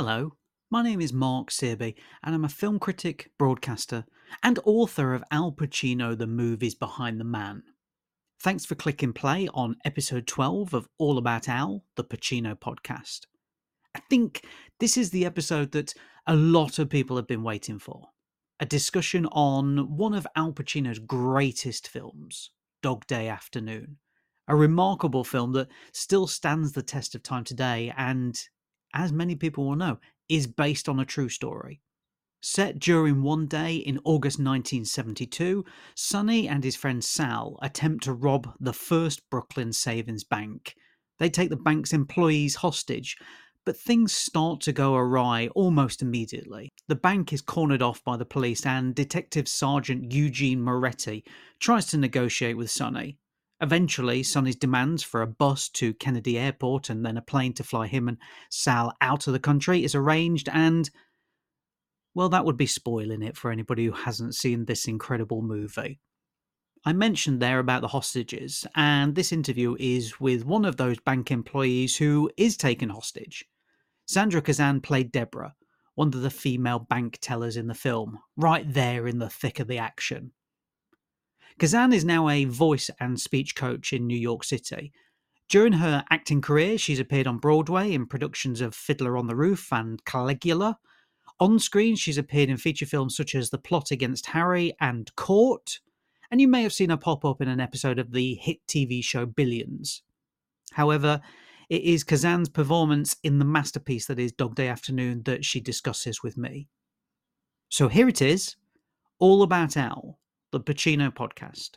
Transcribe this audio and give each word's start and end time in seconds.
Hello, 0.00 0.36
my 0.70 0.80
name 0.80 1.00
is 1.00 1.12
Mark 1.12 1.50
Searby, 1.50 1.96
and 2.22 2.32
I'm 2.32 2.44
a 2.44 2.48
film 2.48 2.78
critic, 2.78 3.32
broadcaster, 3.36 4.04
and 4.44 4.60
author 4.64 5.12
of 5.12 5.24
Al 5.32 5.50
Pacino 5.50 6.16
The 6.16 6.28
Movies 6.28 6.76
Behind 6.76 7.18
the 7.18 7.24
Man. 7.24 7.64
Thanks 8.40 8.64
for 8.64 8.76
clicking 8.76 9.12
play 9.12 9.48
on 9.52 9.74
episode 9.84 10.28
12 10.28 10.72
of 10.72 10.88
All 10.98 11.18
About 11.18 11.48
Al, 11.48 11.82
the 11.96 12.04
Pacino 12.04 12.56
podcast. 12.56 13.22
I 13.92 13.98
think 14.08 14.44
this 14.78 14.96
is 14.96 15.10
the 15.10 15.26
episode 15.26 15.72
that 15.72 15.94
a 16.28 16.36
lot 16.36 16.78
of 16.78 16.88
people 16.88 17.16
have 17.16 17.26
been 17.26 17.42
waiting 17.42 17.80
for 17.80 18.10
a 18.60 18.66
discussion 18.66 19.26
on 19.32 19.96
one 19.96 20.14
of 20.14 20.28
Al 20.36 20.52
Pacino's 20.52 21.00
greatest 21.00 21.88
films, 21.88 22.52
Dog 22.84 23.04
Day 23.08 23.26
Afternoon. 23.26 23.96
A 24.46 24.54
remarkable 24.54 25.24
film 25.24 25.54
that 25.54 25.66
still 25.90 26.28
stands 26.28 26.70
the 26.70 26.82
test 26.82 27.16
of 27.16 27.24
time 27.24 27.42
today 27.42 27.92
and, 27.96 28.40
as 28.94 29.12
many 29.12 29.34
people 29.34 29.66
will 29.66 29.76
know, 29.76 29.98
is 30.28 30.46
based 30.46 30.88
on 30.88 31.00
a 31.00 31.04
true 31.04 31.28
story. 31.28 31.80
Set 32.40 32.78
during 32.78 33.22
one 33.22 33.46
day 33.46 33.76
in 33.76 33.98
August 34.04 34.38
1972, 34.38 35.64
Sonny 35.96 36.46
and 36.48 36.62
his 36.62 36.76
friend 36.76 37.02
Sal 37.02 37.58
attempt 37.62 38.04
to 38.04 38.12
rob 38.12 38.54
the 38.60 38.72
first 38.72 39.28
Brooklyn 39.28 39.72
Savings 39.72 40.22
Bank. 40.22 40.74
They 41.18 41.30
take 41.30 41.50
the 41.50 41.56
bank's 41.56 41.92
employees 41.92 42.56
hostage, 42.56 43.16
but 43.64 43.76
things 43.76 44.12
start 44.12 44.60
to 44.62 44.72
go 44.72 44.94
awry 44.94 45.48
almost 45.48 46.00
immediately. 46.00 46.70
The 46.86 46.94
bank 46.94 47.32
is 47.32 47.42
cornered 47.42 47.82
off 47.82 48.02
by 48.04 48.16
the 48.16 48.24
police, 48.24 48.64
and 48.64 48.94
Detective 48.94 49.48
Sergeant 49.48 50.12
Eugene 50.12 50.62
Moretti 50.62 51.24
tries 51.58 51.86
to 51.86 51.98
negotiate 51.98 52.56
with 52.56 52.70
Sonny. 52.70 53.18
Eventually, 53.60 54.22
Sonny's 54.22 54.56
demands 54.56 55.02
for 55.02 55.20
a 55.20 55.26
bus 55.26 55.68
to 55.70 55.94
Kennedy 55.94 56.38
Airport 56.38 56.90
and 56.90 57.04
then 57.04 57.16
a 57.16 57.22
plane 57.22 57.52
to 57.54 57.64
fly 57.64 57.88
him 57.88 58.08
and 58.08 58.18
Sal 58.50 58.94
out 59.00 59.26
of 59.26 59.32
the 59.32 59.40
country 59.40 59.82
is 59.82 59.94
arranged, 59.94 60.48
and 60.52 60.88
well, 62.14 62.28
that 62.28 62.44
would 62.44 62.56
be 62.56 62.66
spoiling 62.66 63.22
it 63.22 63.36
for 63.36 63.50
anybody 63.50 63.84
who 63.84 63.92
hasn't 63.92 64.34
seen 64.34 64.64
this 64.64 64.86
incredible 64.86 65.42
movie. 65.42 66.00
I 66.84 66.92
mentioned 66.92 67.40
there 67.40 67.58
about 67.58 67.80
the 67.80 67.88
hostages, 67.88 68.66
and 68.76 69.14
this 69.14 69.32
interview 69.32 69.76
is 69.78 70.20
with 70.20 70.44
one 70.44 70.64
of 70.64 70.76
those 70.76 71.00
bank 71.00 71.30
employees 71.30 71.96
who 71.96 72.30
is 72.36 72.56
taken 72.56 72.88
hostage. 72.88 73.44
Sandra 74.06 74.40
Kazan 74.40 74.80
played 74.80 75.12
Deborah, 75.12 75.54
one 75.96 76.08
of 76.08 76.22
the 76.22 76.30
female 76.30 76.78
bank 76.78 77.18
tellers 77.20 77.56
in 77.56 77.66
the 77.66 77.74
film, 77.74 78.20
right 78.36 78.72
there 78.72 79.08
in 79.08 79.18
the 79.18 79.28
thick 79.28 79.58
of 79.58 79.66
the 79.66 79.78
action. 79.78 80.32
Kazan 81.58 81.92
is 81.92 82.04
now 82.04 82.28
a 82.28 82.44
voice 82.44 82.88
and 83.00 83.20
speech 83.20 83.56
coach 83.56 83.92
in 83.92 84.06
New 84.06 84.16
York 84.16 84.44
City. 84.44 84.92
During 85.48 85.72
her 85.74 86.04
acting 86.10 86.40
career, 86.40 86.78
she's 86.78 87.00
appeared 87.00 87.26
on 87.26 87.38
Broadway 87.38 87.92
in 87.92 88.06
productions 88.06 88.60
of 88.60 88.74
Fiddler 88.74 89.16
on 89.16 89.26
the 89.26 89.34
Roof 89.34 89.72
and 89.72 90.04
Caligula. 90.04 90.78
On 91.40 91.58
screen, 91.58 91.96
she's 91.96 92.18
appeared 92.18 92.48
in 92.48 92.58
feature 92.58 92.86
films 92.86 93.16
such 93.16 93.34
as 93.34 93.50
The 93.50 93.58
Plot 93.58 93.90
Against 93.90 94.26
Harry 94.26 94.74
and 94.80 95.14
Court, 95.16 95.80
and 96.30 96.40
you 96.40 96.46
may 96.46 96.62
have 96.62 96.72
seen 96.72 96.90
her 96.90 96.96
pop 96.96 97.24
up 97.24 97.40
in 97.40 97.48
an 97.48 97.60
episode 97.60 97.98
of 97.98 98.12
the 98.12 98.34
hit 98.34 98.58
TV 98.68 99.02
show 99.02 99.26
Billions. 99.26 100.02
However, 100.72 101.20
it 101.68 101.82
is 101.82 102.04
Kazan's 102.04 102.48
performance 102.48 103.16
in 103.22 103.38
the 103.38 103.44
masterpiece 103.44 104.06
that 104.06 104.18
is 104.18 104.32
Dog 104.32 104.54
Day 104.54 104.68
Afternoon 104.68 105.22
that 105.24 105.44
she 105.44 105.60
discusses 105.60 106.22
with 106.22 106.36
me. 106.36 106.68
So 107.68 107.88
here 107.88 108.08
it 108.08 108.22
is 108.22 108.56
All 109.18 109.42
About 109.42 109.76
Al, 109.76 110.18
the 110.50 110.60
Pacino 110.60 111.12
podcast, 111.12 111.72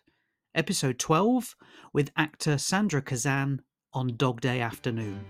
episode 0.56 0.97
12, 0.97 1.56
with 1.91 2.09
actor 2.16 2.57
Sandra 2.57 3.01
Kazan 3.01 3.62
on 3.94 4.16
Dog 4.16 4.40
Day 4.40 4.62
Afternoon. 4.62 5.25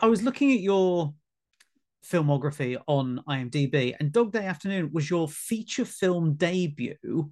I 0.00 0.06
was 0.06 0.22
looking 0.22 0.52
at 0.52 0.60
your 0.60 1.12
filmography 2.06 2.80
on 2.86 3.20
IMDb, 3.28 3.94
and 4.00 4.12
Dog 4.12 4.32
Day 4.32 4.46
Afternoon 4.46 4.90
was 4.92 5.10
your 5.10 5.28
feature 5.28 5.84
film 5.84 6.34
debut. 6.34 7.30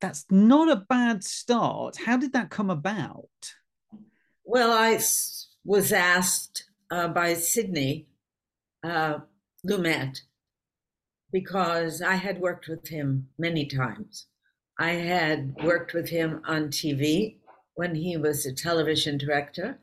That's 0.00 0.24
not 0.30 0.70
a 0.70 0.84
bad 0.88 1.22
start. 1.22 1.96
How 1.96 2.16
did 2.16 2.32
that 2.32 2.48
come 2.48 2.70
about? 2.70 3.28
Well, 4.44 4.72
I 4.72 4.98
was 5.64 5.92
asked 5.92 6.64
uh, 6.90 7.08
by 7.08 7.34
Sidney 7.34 8.06
uh, 8.84 9.18
Lumet 9.66 10.20
because 11.32 12.02
I 12.02 12.14
had 12.16 12.40
worked 12.40 12.68
with 12.68 12.88
him 12.88 13.28
many 13.38 13.66
times. 13.66 14.26
I 14.78 14.90
had 14.90 15.54
worked 15.64 15.94
with 15.94 16.10
him 16.10 16.42
on 16.46 16.68
TV 16.68 17.38
when 17.74 17.94
he 17.94 18.16
was 18.16 18.44
a 18.44 18.52
television 18.52 19.18
director, 19.18 19.78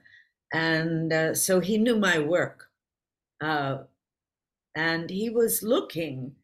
and 0.54 1.12
uh, 1.12 1.34
so 1.34 1.60
he 1.60 1.78
knew 1.78 1.98
my 1.98 2.20
work. 2.20 2.68
Uh, 3.42 3.84
and 4.76 5.10
he 5.10 5.30
was 5.30 5.64
looking 5.64 6.36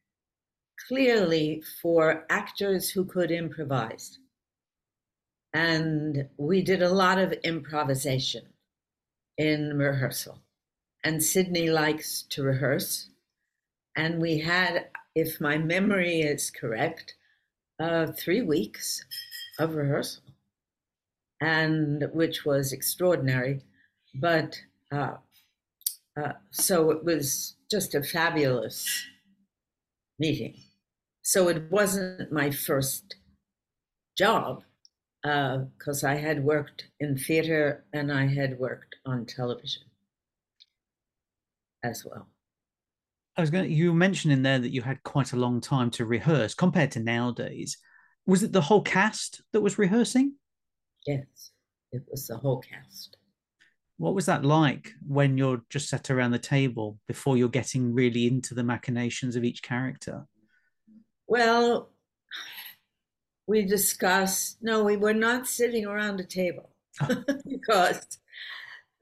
clearly 0.88 1.62
for 1.82 2.26
actors 2.30 2.90
who 2.90 3.06
could 3.06 3.32
improvise. 3.32 4.20
And 5.54 6.28
we 6.38 6.62
did 6.62 6.82
a 6.82 6.94
lot 6.94 7.20
of 7.20 7.32
improvisation 7.44 8.44
in 9.38 9.78
rehearsal. 9.78 10.40
And 11.04 11.24
Sidney 11.24 11.70
likes 11.70 12.24
to 12.30 12.44
rehearse. 12.44 13.10
And 13.96 14.20
we 14.20 14.40
had, 14.40 14.88
if 15.16 15.40
my 15.40 15.58
memory 15.58 16.22
is 16.22 16.52
correct, 16.52 17.16
uh, 17.80 18.08
three 18.08 18.42
weeks 18.42 19.06
of 19.60 19.76
rehearsal, 19.76 20.24
and 21.40 22.06
which 22.14 22.46
was 22.46 22.74
extraordinary. 22.74 23.62
But 24.16 24.60
uh, 24.92 25.18
uh, 26.18 26.34
so 26.52 26.90
it 26.92 27.04
was 27.04 27.56
just 27.70 27.94
a 27.94 28.02
fabulous 28.02 29.06
meeting. 30.18 30.56
So 31.22 31.48
it 31.48 31.70
wasn't 31.72 32.32
my 32.32 32.50
first 32.50 33.16
job 34.18 34.64
because 35.24 36.04
uh, 36.04 36.10
I 36.10 36.16
had 36.16 36.44
worked 36.44 36.86
in 37.00 37.18
theater 37.18 37.86
and 37.94 38.12
I 38.12 38.28
had 38.28 38.58
worked 38.60 38.96
on 39.06 39.26
television 39.26 39.84
as 41.84 42.06
well. 42.06 42.28
I 43.36 43.42
was 43.42 43.50
going. 43.50 43.66
To, 43.66 43.72
you 43.72 43.94
mentioned 43.94 44.34
in 44.34 44.42
there 44.42 44.60
that 44.60 44.74
you 44.74 44.82
had 44.82 45.04
quite 45.04 45.34
a 45.34 45.38
long 45.38 45.62
time 45.62 45.92
to 45.92 46.06
rehearse 46.06 46.54
compared 46.54 46.92
to 46.92 47.00
nowadays. 47.00 47.78
Was 48.26 48.44
it 48.44 48.52
the 48.52 48.62
whole 48.62 48.82
cast 48.82 49.42
that 49.54 49.62
was 49.62 49.78
rehearsing? 49.78 50.34
Yes, 51.06 51.52
it 51.92 52.04
was 52.10 52.28
the 52.28 52.38
whole 52.38 52.62
cast. 52.62 53.18
What 53.98 54.16
was 54.16 54.26
that 54.26 54.46
like 54.46 54.92
when 55.08 55.38
you're 55.38 55.64
just 55.70 55.90
sat 55.90 56.10
around 56.10 56.32
the 56.32 56.40
table 56.40 57.00
before 57.08 57.38
you're 57.38 57.50
getting 57.50 57.94
really 57.94 58.28
into 58.28 58.54
the 58.54 58.64
machinations 58.64 59.36
of 59.36 59.44
each 59.44 59.64
character? 59.64 60.26
Well, 61.28 61.92
we 63.48 63.64
discussed, 63.64 64.58
no, 64.62 64.84
we 64.84 64.98
were 64.98 65.14
not 65.14 65.48
sitting 65.48 65.86
around 65.86 66.20
a 66.20 66.26
table 66.26 66.70
because 67.48 68.20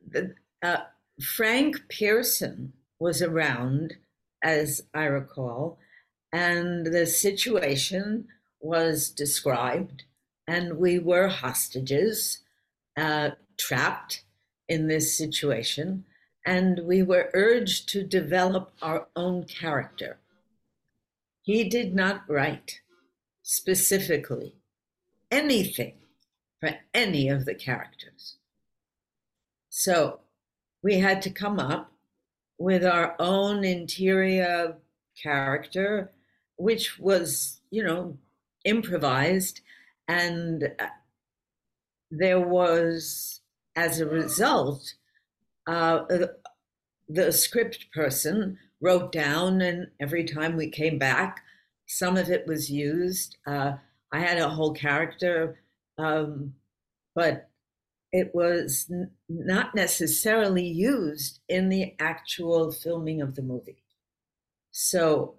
the, 0.07 0.35
uh, 0.61 0.77
Frank 1.21 1.87
Pierson 1.89 2.73
was 2.99 3.21
around, 3.21 3.95
as 4.43 4.83
I 4.93 5.05
recall, 5.05 5.79
and 6.31 6.85
the 6.85 7.07
situation 7.07 8.27
was 8.59 9.09
described, 9.09 10.03
and 10.47 10.77
we 10.77 10.99
were 10.99 11.27
hostages, 11.27 12.39
uh, 12.95 13.31
trapped 13.57 14.23
in 14.67 14.87
this 14.87 15.17
situation, 15.17 16.05
and 16.45 16.81
we 16.85 17.01
were 17.01 17.31
urged 17.33 17.89
to 17.89 18.03
develop 18.03 18.71
our 18.81 19.07
own 19.15 19.45
character. 19.45 20.17
He 21.41 21.63
did 21.67 21.95
not 21.95 22.23
write 22.27 22.81
specifically 23.47 24.55
anything 25.29 25.93
for 26.59 26.71
any 26.95 27.29
of 27.29 27.45
the 27.45 27.53
characters. 27.53 28.37
So 29.69 30.21
we 30.81 30.95
had 30.97 31.21
to 31.21 31.29
come 31.29 31.59
up 31.59 31.91
with 32.57 32.83
our 32.83 33.15
own 33.19 33.63
interior 33.63 34.77
character, 35.21 36.11
which 36.57 36.97
was, 36.97 37.61
you 37.69 37.83
know, 37.83 38.17
improvised. 38.63 39.61
And 40.07 40.71
uh, 40.79 40.87
there 42.09 42.39
was 42.39 43.41
as 43.75 43.99
a 43.99 44.07
result, 44.07 44.95
uh, 45.67 46.05
the 47.07 47.31
script 47.31 47.91
person 47.93 48.57
wrote 48.81 49.11
down, 49.11 49.61
and 49.61 49.87
every 49.99 50.23
time 50.23 50.55
we 50.55 50.69
came 50.69 50.97
back, 50.97 51.43
some 51.87 52.17
of 52.17 52.29
it 52.29 52.47
was 52.47 52.69
used. 52.69 53.37
Uh, 53.45 53.73
I 54.11 54.19
had 54.19 54.37
a 54.37 54.49
whole 54.49 54.73
character, 54.73 55.59
um, 55.97 56.53
but 57.15 57.49
it 58.11 58.33
was 58.35 58.87
n- 58.91 59.11
not 59.29 59.75
necessarily 59.75 60.67
used 60.67 61.41
in 61.49 61.69
the 61.69 61.95
actual 61.99 62.71
filming 62.71 63.21
of 63.21 63.35
the 63.35 63.41
movie. 63.41 63.83
So 64.71 65.35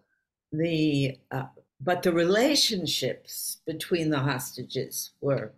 the 0.53 1.19
uh, 1.31 1.47
but 1.81 2.03
the 2.03 2.13
relationships 2.13 3.59
between 3.67 4.11
the 4.11 4.21
hostages 4.21 5.13
were 5.21 5.53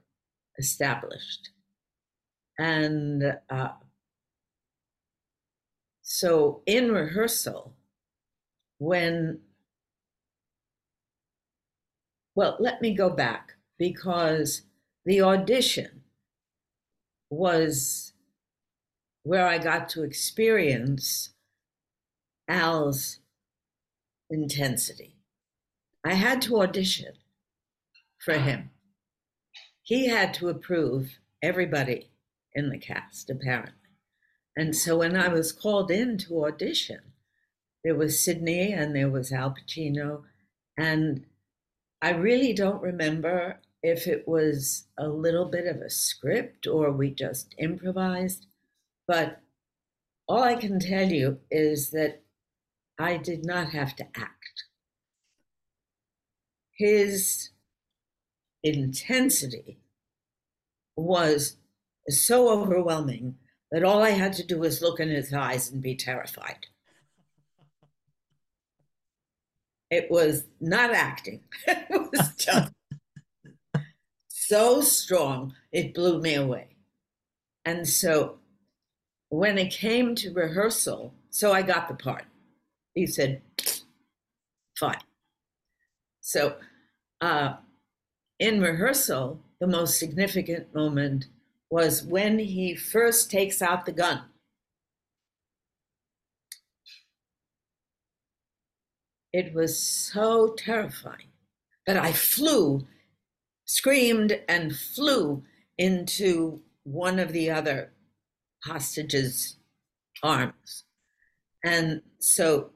established. 0.58 1.50
And 2.58 3.38
uh, 3.48 3.68
so 6.02 6.62
in 6.66 6.90
rehearsal, 6.92 7.74
when, 8.78 9.40
well, 12.38 12.56
let 12.60 12.80
me 12.80 12.94
go 12.94 13.10
back 13.10 13.54
because 13.80 14.62
the 15.04 15.20
audition 15.20 16.02
was 17.30 18.12
where 19.24 19.44
I 19.44 19.58
got 19.58 19.88
to 19.88 20.04
experience 20.04 21.30
Al's 22.46 23.18
intensity. 24.30 25.16
I 26.06 26.14
had 26.14 26.40
to 26.42 26.62
audition 26.62 27.14
for 28.20 28.34
him. 28.34 28.70
He 29.82 30.06
had 30.06 30.32
to 30.34 30.48
approve 30.48 31.18
everybody 31.42 32.12
in 32.54 32.70
the 32.70 32.78
cast, 32.78 33.30
apparently. 33.30 33.72
And 34.56 34.76
so 34.76 34.98
when 34.98 35.16
I 35.16 35.26
was 35.26 35.50
called 35.50 35.90
in 35.90 36.18
to 36.18 36.44
audition, 36.44 37.00
there 37.82 37.96
was 37.96 38.24
Sidney 38.24 38.72
and 38.72 38.94
there 38.94 39.10
was 39.10 39.32
Al 39.32 39.56
Pacino. 39.56 40.22
And 40.76 41.24
I 42.00 42.10
really 42.10 42.52
don't 42.52 42.82
remember 42.82 43.60
if 43.82 44.06
it 44.06 44.26
was 44.26 44.86
a 44.96 45.08
little 45.08 45.46
bit 45.46 45.66
of 45.66 45.80
a 45.80 45.90
script 45.90 46.66
or 46.66 46.92
we 46.92 47.10
just 47.10 47.54
improvised. 47.58 48.46
But 49.06 49.40
all 50.28 50.42
I 50.42 50.54
can 50.54 50.78
tell 50.78 51.10
you 51.10 51.40
is 51.50 51.90
that 51.90 52.22
I 52.98 53.16
did 53.16 53.44
not 53.44 53.70
have 53.70 53.96
to 53.96 54.04
act. 54.16 54.64
His 56.76 57.50
intensity 58.62 59.78
was 60.96 61.56
so 62.08 62.48
overwhelming 62.48 63.36
that 63.70 63.84
all 63.84 64.02
I 64.02 64.10
had 64.10 64.32
to 64.34 64.46
do 64.46 64.58
was 64.58 64.82
look 64.82 65.00
in 65.00 65.08
his 65.08 65.32
eyes 65.32 65.70
and 65.70 65.82
be 65.82 65.94
terrified. 65.94 66.66
It 69.90 70.10
was 70.10 70.44
not 70.60 70.92
acting, 70.92 71.40
it 71.66 71.86
was 71.90 72.34
just 72.36 72.72
so 74.28 74.80
strong, 74.80 75.54
it 75.72 75.94
blew 75.94 76.20
me 76.20 76.34
away. 76.34 76.68
And 77.64 77.86
so 77.86 78.38
when 79.28 79.58
it 79.58 79.70
came 79.70 80.14
to 80.16 80.32
rehearsal, 80.32 81.12
so 81.30 81.52
I 81.52 81.62
got 81.62 81.88
the 81.88 81.94
part. 81.94 82.24
He 82.94 83.06
said, 83.06 83.42
fine. 84.78 84.98
So 86.20 86.56
uh, 87.20 87.54
in 88.38 88.60
rehearsal, 88.60 89.40
the 89.60 89.66
most 89.66 89.98
significant 89.98 90.74
moment 90.74 91.26
was 91.70 92.02
when 92.02 92.38
he 92.38 92.74
first 92.74 93.30
takes 93.30 93.60
out 93.60 93.84
the 93.84 93.92
gun. 93.92 94.22
It 99.32 99.54
was 99.54 99.78
so 99.78 100.54
terrifying 100.56 101.28
that 101.86 101.96
I 101.96 102.12
flew, 102.12 102.86
screamed, 103.64 104.40
and 104.48 104.74
flew 104.74 105.42
into 105.76 106.62
one 106.84 107.18
of 107.18 107.32
the 107.32 107.50
other 107.50 107.92
hostages' 108.64 109.56
arms. 110.22 110.84
And 111.64 112.02
so 112.18 112.70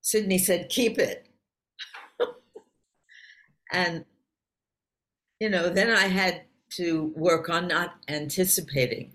Sidney 0.00 0.38
said, 0.38 0.68
Keep 0.68 0.98
it. 0.98 1.26
and, 3.72 4.04
you 5.40 5.48
know, 5.48 5.68
then 5.68 5.90
I 5.90 6.08
had 6.08 6.42
to 6.72 7.12
work 7.16 7.48
on 7.48 7.68
not 7.68 7.94
anticipating 8.08 9.12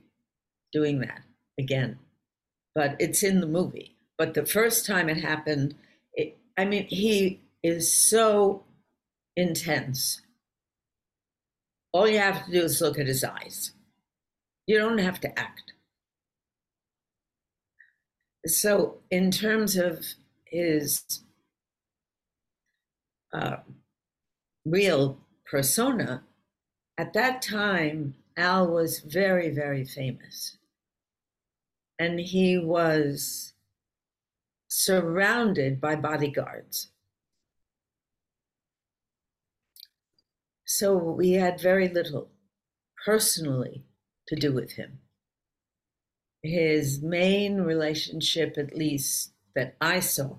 doing 0.71 0.99
that 0.99 1.21
again. 1.57 1.99
But 2.73 2.95
it's 2.99 3.23
in 3.23 3.41
the 3.41 3.47
movie. 3.47 3.95
But 4.17 4.33
the 4.33 4.45
first 4.45 4.85
time 4.85 5.09
it 5.09 5.17
happened, 5.17 5.75
I 6.59 6.65
mean, 6.65 6.87
he 6.89 7.39
is 7.63 7.93
so 7.93 8.65
intense. 9.37 10.21
All 11.93 12.05
you 12.05 12.17
have 12.19 12.45
to 12.45 12.51
do 12.51 12.63
is 12.63 12.81
look 12.81 12.99
at 12.99 13.07
his 13.07 13.23
eyes. 13.23 13.71
You 14.67 14.77
don't 14.77 14.97
have 14.97 15.21
to 15.21 15.39
act. 15.39 15.71
So, 18.45 18.97
in 19.09 19.31
terms 19.31 19.77
of 19.77 20.05
his 20.43 21.01
uh, 23.33 23.57
real 24.65 25.17
persona, 25.49 26.23
at 26.97 27.13
that 27.13 27.41
time, 27.41 28.15
Al 28.35 28.67
was 28.67 28.99
very, 28.99 29.49
very 29.49 29.85
famous. 29.85 30.57
And 31.97 32.19
he 32.19 32.57
was 32.57 33.48
surrounded 34.69 35.81
by 35.81 35.95
bodyguards. 35.95 36.91
So 40.65 40.95
we 40.95 41.31
had 41.31 41.59
very 41.59 41.89
little 41.89 42.29
personally 43.03 43.83
to 44.27 44.35
do 44.35 44.53
with 44.53 44.73
him. 44.73 44.99
His 46.43 47.01
main 47.01 47.61
relationship, 47.61 48.55
at 48.57 48.77
least 48.77 49.33
that 49.55 49.75
I 49.81 49.99
saw, 49.99 50.35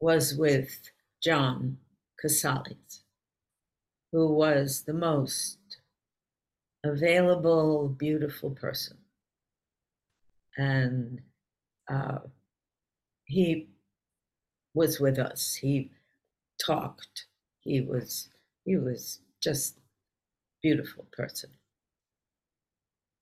was 0.00 0.34
with 0.34 0.90
John 1.22 1.76
Cazales, 2.22 3.02
who 4.10 4.32
was 4.32 4.84
the 4.86 4.94
most 4.94 5.58
available, 6.82 7.88
beautiful 7.88 8.50
person. 8.50 8.96
And 10.56 11.20
uh, 11.90 12.20
he 13.26 13.68
was 14.74 14.98
with 14.98 15.18
us. 15.18 15.54
He 15.54 15.90
talked. 16.64 17.26
He 17.60 17.80
was 17.80 18.28
he 18.64 18.76
was 18.76 19.20
just 19.42 19.78
beautiful 20.62 21.06
person. 21.12 21.50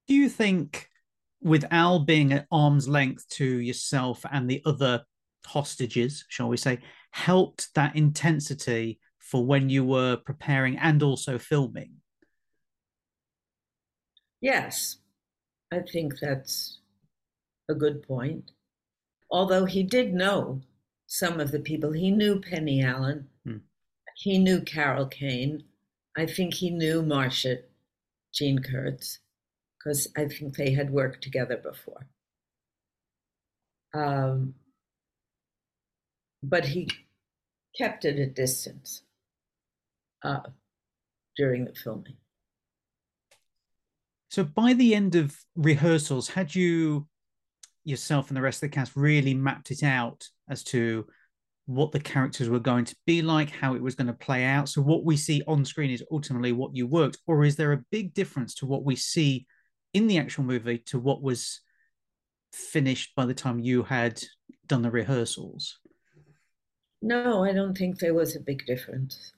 Do 0.06 0.14
you 0.14 0.28
think, 0.28 0.88
with 1.42 1.64
Al 1.70 1.98
being 2.00 2.32
at 2.32 2.46
arm's 2.52 2.88
length 2.88 3.28
to 3.30 3.44
yourself 3.44 4.24
and 4.30 4.48
the 4.48 4.62
other 4.66 5.04
hostages, 5.46 6.24
shall 6.28 6.48
we 6.48 6.56
say, 6.56 6.78
helped 7.10 7.74
that 7.74 7.96
intensity 7.96 8.98
for 9.18 9.44
when 9.44 9.70
you 9.70 9.84
were 9.84 10.16
preparing 10.16 10.76
and 10.78 11.02
also 11.02 11.38
filming? 11.38 11.92
Yes, 14.40 14.98
I 15.72 15.80
think 15.80 16.14
that's 16.20 16.80
a 17.70 17.74
good 17.74 18.02
point. 18.02 18.50
Although 19.34 19.64
he 19.64 19.82
did 19.82 20.14
know 20.14 20.60
some 21.08 21.40
of 21.40 21.50
the 21.50 21.58
people, 21.58 21.90
he 21.90 22.12
knew 22.12 22.40
Penny 22.40 22.84
Allen, 22.84 23.26
hmm. 23.44 23.56
he 24.14 24.38
knew 24.38 24.60
Carol 24.60 25.06
Kane, 25.06 25.64
I 26.16 26.24
think 26.24 26.54
he 26.54 26.70
knew 26.70 27.02
Marcia 27.02 27.56
Jean 28.32 28.60
Kurtz, 28.60 29.18
because 29.76 30.06
I 30.16 30.26
think 30.26 30.54
they 30.54 30.70
had 30.72 30.92
worked 30.92 31.24
together 31.24 31.56
before. 31.56 32.06
Um, 33.92 34.54
but 36.40 36.66
he 36.66 36.88
kept 37.76 38.04
it 38.04 38.20
a 38.20 38.26
distance 38.26 39.02
uh, 40.22 40.48
during 41.36 41.64
the 41.64 41.74
filming. 41.74 42.18
So 44.30 44.44
by 44.44 44.74
the 44.74 44.94
end 44.94 45.16
of 45.16 45.44
rehearsals, 45.56 46.28
had 46.28 46.54
you 46.54 47.08
yourself 47.84 48.28
and 48.28 48.36
the 48.36 48.42
rest 48.42 48.62
of 48.62 48.70
the 48.70 48.74
cast 48.74 48.96
really 48.96 49.34
mapped 49.34 49.70
it 49.70 49.82
out 49.82 50.28
as 50.48 50.62
to 50.64 51.06
what 51.66 51.92
the 51.92 52.00
characters 52.00 52.48
were 52.48 52.60
going 52.60 52.84
to 52.84 52.96
be 53.06 53.22
like, 53.22 53.50
how 53.50 53.74
it 53.74 53.82
was 53.82 53.94
going 53.94 54.06
to 54.06 54.12
play 54.12 54.44
out? 54.44 54.68
So 54.68 54.82
what 54.82 55.04
we 55.04 55.16
see 55.16 55.42
on 55.46 55.64
screen 55.64 55.90
is 55.90 56.04
ultimately 56.10 56.52
what 56.52 56.74
you 56.74 56.86
worked, 56.86 57.18
or 57.26 57.44
is 57.44 57.56
there 57.56 57.72
a 57.72 57.84
big 57.90 58.14
difference 58.14 58.54
to 58.56 58.66
what 58.66 58.84
we 58.84 58.96
see 58.96 59.46
in 59.92 60.06
the 60.06 60.18
actual 60.18 60.44
movie 60.44 60.78
to 60.86 60.98
what 60.98 61.22
was 61.22 61.60
finished 62.52 63.14
by 63.16 63.26
the 63.26 63.34
time 63.34 63.60
you 63.60 63.82
had 63.82 64.22
done 64.66 64.82
the 64.82 64.90
rehearsals? 64.90 65.78
No, 67.00 67.44
I 67.44 67.52
don't 67.52 67.76
think 67.76 67.98
there 67.98 68.14
was 68.14 68.34
a 68.34 68.40
big 68.40 68.66
difference. 68.66 69.32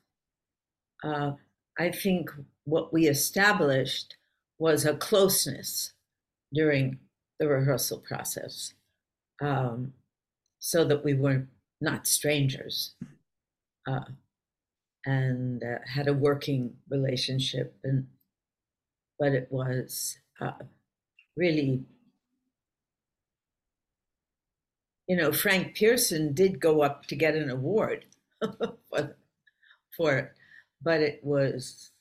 Uh, 1.03 1.33
I 1.79 1.91
think 1.91 2.31
what 2.65 2.93
we 2.93 3.07
established 3.07 4.17
was 4.59 4.85
a 4.85 4.97
closeness 4.97 5.93
during 6.53 6.99
the 7.39 7.49
rehearsal 7.49 7.99
process 7.99 8.75
um, 9.43 9.93
so 10.59 10.85
that 10.85 11.05
we 11.05 11.15
were 11.15 11.47
not 11.81 12.07
strangers. 12.07 12.95
Uh, 13.89 14.01
and 15.07 15.63
uh, 15.63 15.79
had 15.87 16.09
a 16.09 16.13
working 16.13 16.75
relationship 16.91 17.75
and 17.85 18.09
but 19.19 19.33
it 19.33 19.47
was 19.51 20.19
uh, 20.41 20.51
really 21.37 21.85
you 25.07 25.17
know 25.17 25.33
Frank 25.33 25.75
Pierson 25.75 26.35
did 26.35 26.61
go 26.61 26.83
up 26.83 27.07
to 27.07 27.15
get 27.15 27.37
an 27.37 27.49
award 27.49 28.05
for, 28.91 29.17
for 29.97 30.19
it, 30.19 30.33
but 30.83 31.01
it 31.01 31.21
was 31.23 31.93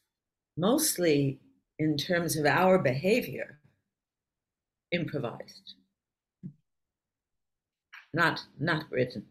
mostly 0.58 1.40
in 1.78 1.96
terms 1.96 2.36
of 2.36 2.46
our 2.46 2.80
behavior 2.80 3.60
improvised. 4.96 5.76
Not 8.14 8.42
not 8.60 8.86
written. 8.90 9.26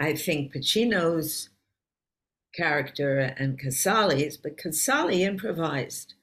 I 0.00 0.14
think 0.14 0.54
pacino's 0.54 1.50
character 2.54 3.18
and 3.18 3.60
Cazale's 3.60 4.36
but 4.36 4.56
casale 4.56 5.22
improvised 5.22 6.14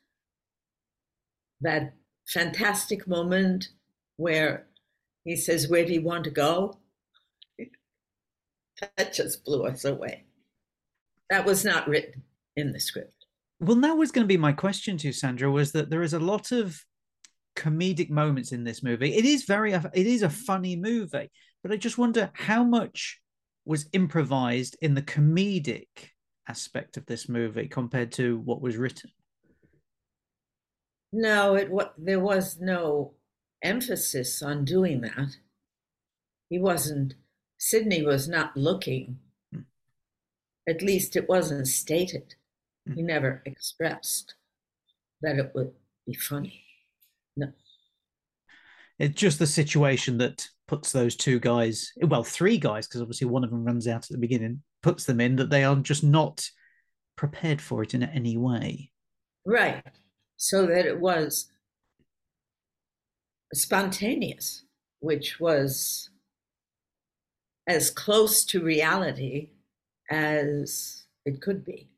that 1.61 1.93
fantastic 2.27 3.07
moment 3.07 3.69
where 4.17 4.65
he 5.23 5.35
says 5.35 5.69
where 5.69 5.85
do 5.85 5.93
you 5.93 6.01
want 6.01 6.23
to 6.23 6.31
go? 6.31 6.77
That 8.95 9.11
just 9.11 9.43
blew 9.43 9.65
us 9.65 9.85
away. 9.85 10.25
That 11.31 11.47
was 11.47 11.65
not 11.65 11.87
written 11.87 12.21
in 12.55 12.73
the 12.73 12.79
script. 12.79 13.25
Well, 13.59 13.77
that 13.77 13.97
was 13.97 14.11
going 14.11 14.23
to 14.23 14.27
be 14.27 14.37
my 14.37 14.51
question 14.51 14.97
to 14.97 15.07
you, 15.07 15.13
Sandra. 15.13 15.49
Was 15.49 15.71
that 15.71 15.89
there 15.89 16.03
is 16.03 16.13
a 16.13 16.19
lot 16.19 16.51
of 16.51 16.85
comedic 17.57 18.09
moments 18.09 18.51
in 18.51 18.63
this 18.63 18.83
movie. 18.83 19.13
It 19.15 19.25
is 19.25 19.43
very, 19.43 19.73
it 19.73 20.07
is 20.07 20.21
a 20.21 20.29
funny 20.29 20.75
movie, 20.75 21.29
but 21.63 21.71
I 21.71 21.77
just 21.77 21.97
wonder 21.97 22.29
how 22.33 22.63
much 22.63 23.19
was 23.65 23.89
improvised 23.91 24.77
in 24.81 24.93
the 24.93 25.01
comedic 25.01 25.87
aspect 26.47 26.95
of 26.95 27.05
this 27.07 27.27
movie 27.27 27.67
compared 27.67 28.13
to 28.13 28.37
what 28.39 28.61
was 28.61 28.77
written. 28.77 29.09
No, 31.11 31.55
it 31.55 31.69
what 31.69 31.93
there 31.97 32.19
was 32.19 32.57
no 32.59 33.13
emphasis 33.61 34.41
on 34.41 34.65
doing 34.65 35.01
that. 35.01 35.37
He 36.49 36.59
wasn't. 36.59 37.15
Sidney 37.57 38.03
was 38.03 38.27
not 38.27 38.55
looking. 38.55 39.17
Hmm. 39.51 39.61
At 40.69 40.81
least 40.81 41.15
it 41.15 41.27
wasn't 41.27 41.67
stated. 41.67 42.35
He 42.95 43.01
never 43.01 43.41
expressed 43.45 44.35
that 45.21 45.37
it 45.37 45.51
would 45.53 45.73
be 46.05 46.13
funny. 46.13 46.66
No. 47.37 47.47
It's 48.99 49.15
just 49.15 49.39
the 49.39 49.47
situation 49.47 50.17
that 50.17 50.47
puts 50.67 50.91
those 50.91 51.15
two 51.15 51.39
guys, 51.39 51.93
well, 52.01 52.23
three 52.23 52.57
guys, 52.57 52.87
because 52.87 53.01
obviously 53.01 53.27
one 53.27 53.43
of 53.43 53.51
them 53.51 53.63
runs 53.63 53.87
out 53.87 54.03
at 54.03 54.09
the 54.09 54.17
beginning, 54.17 54.63
puts 54.81 55.05
them 55.05 55.21
in 55.21 55.35
that 55.37 55.49
they 55.49 55.63
are 55.63 55.75
just 55.75 56.03
not 56.03 56.49
prepared 57.15 57.61
for 57.61 57.83
it 57.83 57.93
in 57.93 58.03
any 58.03 58.37
way. 58.37 58.91
Right. 59.45 59.83
So 60.35 60.65
that 60.65 60.85
it 60.85 60.99
was 60.99 61.49
spontaneous, 63.53 64.65
which 64.99 65.39
was 65.39 66.09
as 67.67 67.91
close 67.91 68.45
to 68.45 68.63
reality 68.63 69.49
as 70.09 71.05
it 71.25 71.41
could 71.41 71.63
be. 71.63 71.89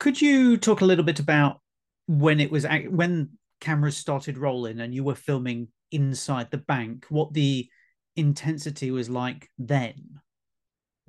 Could 0.00 0.20
you 0.20 0.56
talk 0.56 0.80
a 0.80 0.84
little 0.84 1.04
bit 1.04 1.20
about 1.20 1.60
when 2.06 2.40
it 2.40 2.50
was 2.50 2.66
when 2.88 3.30
cameras 3.60 3.96
started 3.96 4.38
rolling 4.38 4.80
and 4.80 4.94
you 4.94 5.04
were 5.04 5.14
filming 5.14 5.68
inside 5.90 6.50
the 6.50 6.58
bank? 6.58 7.06
What 7.08 7.32
the 7.32 7.68
intensity 8.16 8.90
was 8.90 9.08
like 9.08 9.50
then? 9.58 10.20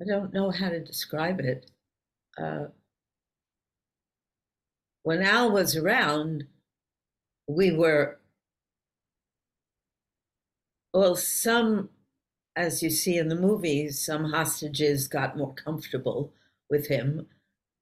I 0.00 0.04
don't 0.04 0.32
know 0.32 0.50
how 0.50 0.68
to 0.68 0.82
describe 0.82 1.40
it. 1.40 1.70
Uh, 2.38 2.66
when 5.02 5.22
Al 5.22 5.52
was 5.52 5.76
around, 5.76 6.44
we 7.48 7.72
were, 7.72 8.18
well, 10.92 11.16
some, 11.16 11.88
as 12.56 12.82
you 12.82 12.90
see 12.90 13.16
in 13.16 13.28
the 13.28 13.36
movies, 13.36 14.04
some 14.04 14.24
hostages 14.24 15.08
got 15.08 15.36
more 15.36 15.54
comfortable 15.54 16.32
with 16.68 16.88
him. 16.88 17.26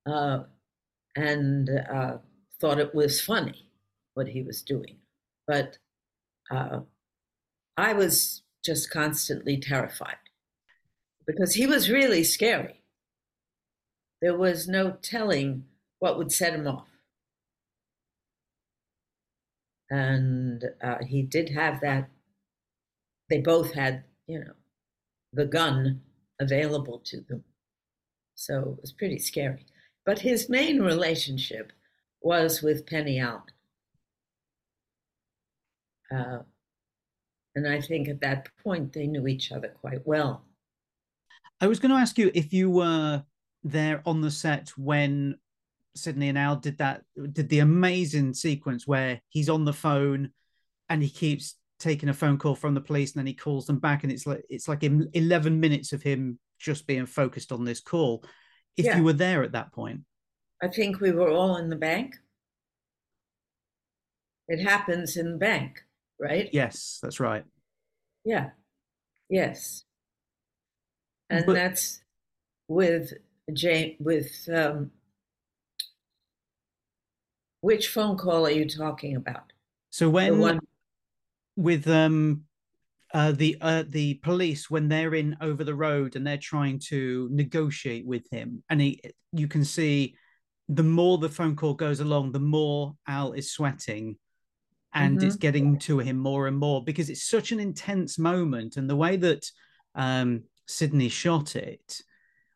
Uh, 0.06 0.40
and 1.16 1.70
uh, 1.70 2.18
thought 2.64 2.80
it 2.80 2.94
was 2.94 3.20
funny 3.20 3.68
what 4.14 4.26
he 4.26 4.40
was 4.40 4.62
doing. 4.62 4.96
But 5.46 5.76
uh, 6.50 6.80
I 7.76 7.92
was 7.92 8.42
just 8.64 8.90
constantly 8.90 9.58
terrified 9.58 10.16
because 11.26 11.52
he 11.52 11.66
was 11.66 11.90
really 11.90 12.24
scary. 12.24 12.80
There 14.22 14.38
was 14.38 14.66
no 14.66 14.92
telling 15.02 15.66
what 15.98 16.16
would 16.16 16.32
set 16.32 16.54
him 16.54 16.66
off. 16.66 16.86
And 19.90 20.64
uh, 20.82 21.04
he 21.06 21.20
did 21.20 21.50
have 21.50 21.82
that, 21.82 22.08
they 23.28 23.40
both 23.42 23.74
had, 23.74 24.04
you 24.26 24.38
know, 24.38 24.54
the 25.34 25.44
gun 25.44 26.00
available 26.40 27.02
to 27.04 27.20
them. 27.28 27.44
So 28.36 28.76
it 28.78 28.80
was 28.80 28.92
pretty 28.92 29.18
scary. 29.18 29.66
But 30.06 30.20
his 30.20 30.48
main 30.48 30.80
relationship 30.80 31.70
was 32.24 32.62
with 32.62 32.86
Penny 32.86 33.20
Allen. 33.20 33.42
Uh, 36.12 36.38
and 37.54 37.68
I 37.68 37.80
think 37.80 38.08
at 38.08 38.20
that 38.22 38.48
point 38.62 38.92
they 38.92 39.06
knew 39.06 39.28
each 39.28 39.52
other 39.52 39.68
quite 39.68 40.04
well. 40.04 40.44
I 41.60 41.66
was 41.66 41.78
going 41.78 41.90
to 41.90 42.00
ask 42.00 42.18
you 42.18 42.30
if 42.34 42.52
you 42.52 42.70
were 42.70 43.22
there 43.62 44.02
on 44.06 44.20
the 44.20 44.30
set 44.30 44.70
when 44.76 45.36
Sidney 45.94 46.28
and 46.28 46.38
Al 46.38 46.56
did 46.56 46.78
that, 46.78 47.02
did 47.32 47.48
the 47.48 47.60
amazing 47.60 48.34
sequence 48.34 48.86
where 48.86 49.20
he's 49.28 49.48
on 49.48 49.64
the 49.64 49.72
phone 49.72 50.30
and 50.88 51.02
he 51.02 51.08
keeps 51.08 51.54
taking 51.78 52.08
a 52.08 52.14
phone 52.14 52.38
call 52.38 52.56
from 52.56 52.74
the 52.74 52.80
police 52.80 53.12
and 53.12 53.20
then 53.20 53.26
he 53.26 53.34
calls 53.34 53.66
them 53.66 53.78
back 53.78 54.02
and 54.02 54.12
it's 54.12 54.26
like 54.26 54.42
it's 54.48 54.68
like 54.68 54.82
11 54.82 55.60
minutes 55.60 55.92
of 55.92 56.02
him 56.02 56.38
just 56.58 56.86
being 56.86 57.06
focused 57.06 57.52
on 57.52 57.64
this 57.64 57.80
call 57.80 58.24
if 58.76 58.86
yeah. 58.86 58.96
you 58.96 59.04
were 59.04 59.12
there 59.12 59.42
at 59.42 59.52
that 59.52 59.72
point? 59.72 60.00
I 60.62 60.68
think 60.68 61.00
we 61.00 61.12
were 61.12 61.30
all 61.30 61.56
in 61.56 61.68
the 61.68 61.76
bank. 61.76 62.16
It 64.48 64.62
happens 64.62 65.16
in 65.16 65.32
the 65.32 65.38
bank, 65.38 65.82
right? 66.18 66.48
Yes, 66.52 66.98
that's 67.02 67.20
right. 67.20 67.44
Yeah. 68.24 68.50
Yes. 69.28 69.84
And 71.30 71.46
but, 71.46 71.54
that's 71.54 72.00
with 72.68 73.12
Jane 73.52 73.96
with 73.98 74.48
um, 74.52 74.90
which 77.60 77.88
phone 77.88 78.16
call 78.16 78.46
are 78.46 78.50
you 78.50 78.68
talking 78.68 79.16
about? 79.16 79.52
So 79.90 80.10
when 80.10 80.38
one... 80.38 80.60
with 81.56 81.88
um 81.88 82.44
uh, 83.12 83.32
the 83.32 83.56
uh, 83.60 83.84
the 83.88 84.14
police 84.14 84.68
when 84.68 84.88
they're 84.88 85.14
in 85.14 85.36
over 85.40 85.64
the 85.64 85.74
road 85.74 86.16
and 86.16 86.26
they're 86.26 86.36
trying 86.36 86.80
to 86.80 87.28
negotiate 87.30 88.04
with 88.04 88.28
him, 88.30 88.62
and 88.68 88.80
he, 88.80 89.00
you 89.32 89.48
can 89.48 89.64
see 89.64 90.16
the 90.68 90.82
more 90.82 91.18
the 91.18 91.28
phone 91.28 91.56
call 91.56 91.74
goes 91.74 92.00
along, 92.00 92.32
the 92.32 92.40
more 92.40 92.94
Al 93.06 93.32
is 93.32 93.52
sweating, 93.52 94.16
and 94.92 95.18
mm-hmm. 95.18 95.26
it's 95.26 95.36
getting 95.36 95.78
to 95.80 95.98
him 95.98 96.16
more 96.16 96.46
and 96.46 96.56
more 96.56 96.82
because 96.82 97.10
it's 97.10 97.28
such 97.28 97.52
an 97.52 97.60
intense 97.60 98.18
moment, 98.18 98.76
and 98.76 98.88
the 98.88 98.96
way 98.96 99.16
that 99.16 99.50
um, 99.94 100.44
Sidney 100.66 101.08
shot 101.08 101.56
it 101.56 102.00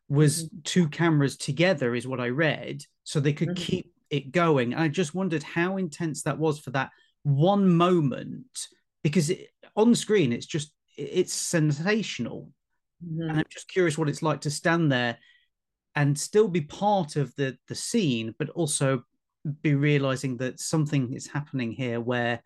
was 0.07 0.45
mm-hmm. 0.45 0.57
two 0.63 0.87
cameras 0.89 1.37
together, 1.37 1.95
is 1.95 2.07
what 2.07 2.19
I 2.19 2.29
read, 2.29 2.83
so 3.03 3.19
they 3.19 3.33
could 3.33 3.49
mm-hmm. 3.49 3.63
keep 3.63 3.93
it 4.09 4.31
going. 4.31 4.73
And 4.73 4.81
I 4.81 4.87
just 4.87 5.13
wondered 5.13 5.43
how 5.43 5.77
intense 5.77 6.23
that 6.23 6.39
was 6.39 6.59
for 6.59 6.71
that 6.71 6.89
one 7.23 7.69
moment 7.69 8.67
because 9.03 9.29
it, 9.29 9.49
on 9.75 9.95
screen 9.95 10.33
it's 10.33 10.45
just 10.45 10.71
it's 10.97 11.33
sensational 11.33 12.49
mm-hmm. 13.05 13.29
and 13.29 13.39
i'm 13.39 13.45
just 13.49 13.67
curious 13.67 13.97
what 13.97 14.09
it's 14.09 14.21
like 14.23 14.41
to 14.41 14.51
stand 14.51 14.91
there 14.91 15.17
and 15.99 16.17
still 16.17 16.47
be 16.47 16.61
part 16.61 17.17
of 17.17 17.35
the 17.35 17.57
the 17.67 17.75
scene 17.75 18.33
but 18.39 18.49
also 18.51 19.03
be 19.61 19.75
realizing 19.75 20.37
that 20.37 20.57
something 20.57 21.13
is 21.13 21.27
happening 21.27 21.73
here 21.73 21.99
where 21.99 22.41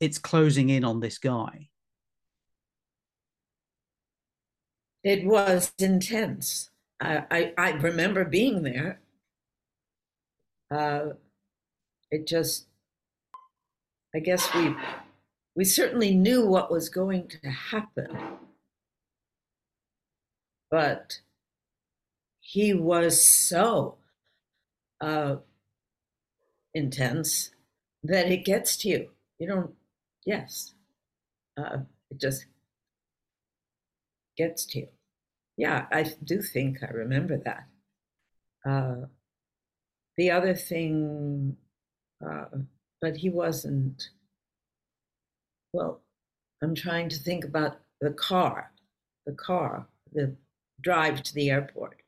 it's 0.00 0.18
closing 0.18 0.68
in 0.68 0.84
on 0.84 0.98
this 0.98 1.18
guy. 1.18 1.68
It 5.04 5.24
was 5.24 5.72
intense. 5.78 6.70
I 7.00 7.24
i, 7.30 7.52
I 7.56 7.70
remember 7.70 8.24
being 8.24 8.64
there. 8.64 9.00
Uh 10.68 11.10
it 12.10 12.26
just 12.26 12.66
i 14.12 14.18
guess 14.18 14.52
we 14.54 14.74
we 15.54 15.64
certainly 15.64 16.16
knew 16.16 16.44
what 16.44 16.72
was 16.72 16.88
going 16.88 17.28
to 17.28 17.48
happen. 17.48 18.18
But 20.68 21.20
he 22.52 22.74
was 22.74 23.24
so 23.24 23.96
uh, 25.00 25.36
intense 26.74 27.50
that 28.04 28.30
it 28.30 28.44
gets 28.44 28.76
to 28.76 28.88
you. 28.90 29.08
You 29.38 29.46
don't, 29.48 29.70
yes, 30.26 30.74
uh, 31.56 31.78
it 32.10 32.20
just 32.20 32.44
gets 34.36 34.66
to 34.66 34.80
you. 34.80 34.88
Yeah, 35.56 35.86
I 35.90 36.12
do 36.22 36.42
think 36.42 36.82
I 36.82 36.90
remember 36.90 37.38
that. 37.38 37.64
Uh, 38.68 39.06
the 40.18 40.30
other 40.30 40.54
thing, 40.54 41.56
uh, 42.22 42.44
but 43.00 43.16
he 43.16 43.30
wasn't 43.30 44.10
well, 45.72 46.02
I'm 46.62 46.74
trying 46.74 47.08
to 47.08 47.16
think 47.16 47.46
about 47.46 47.78
the 48.02 48.10
car, 48.10 48.72
the 49.24 49.32
car, 49.32 49.86
the 50.12 50.36
drive 50.82 51.22
to 51.22 51.34
the 51.34 51.48
airport. 51.48 52.01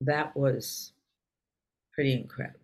That 0.00 0.36
was 0.36 0.92
pretty 1.92 2.12
incredible. 2.12 2.58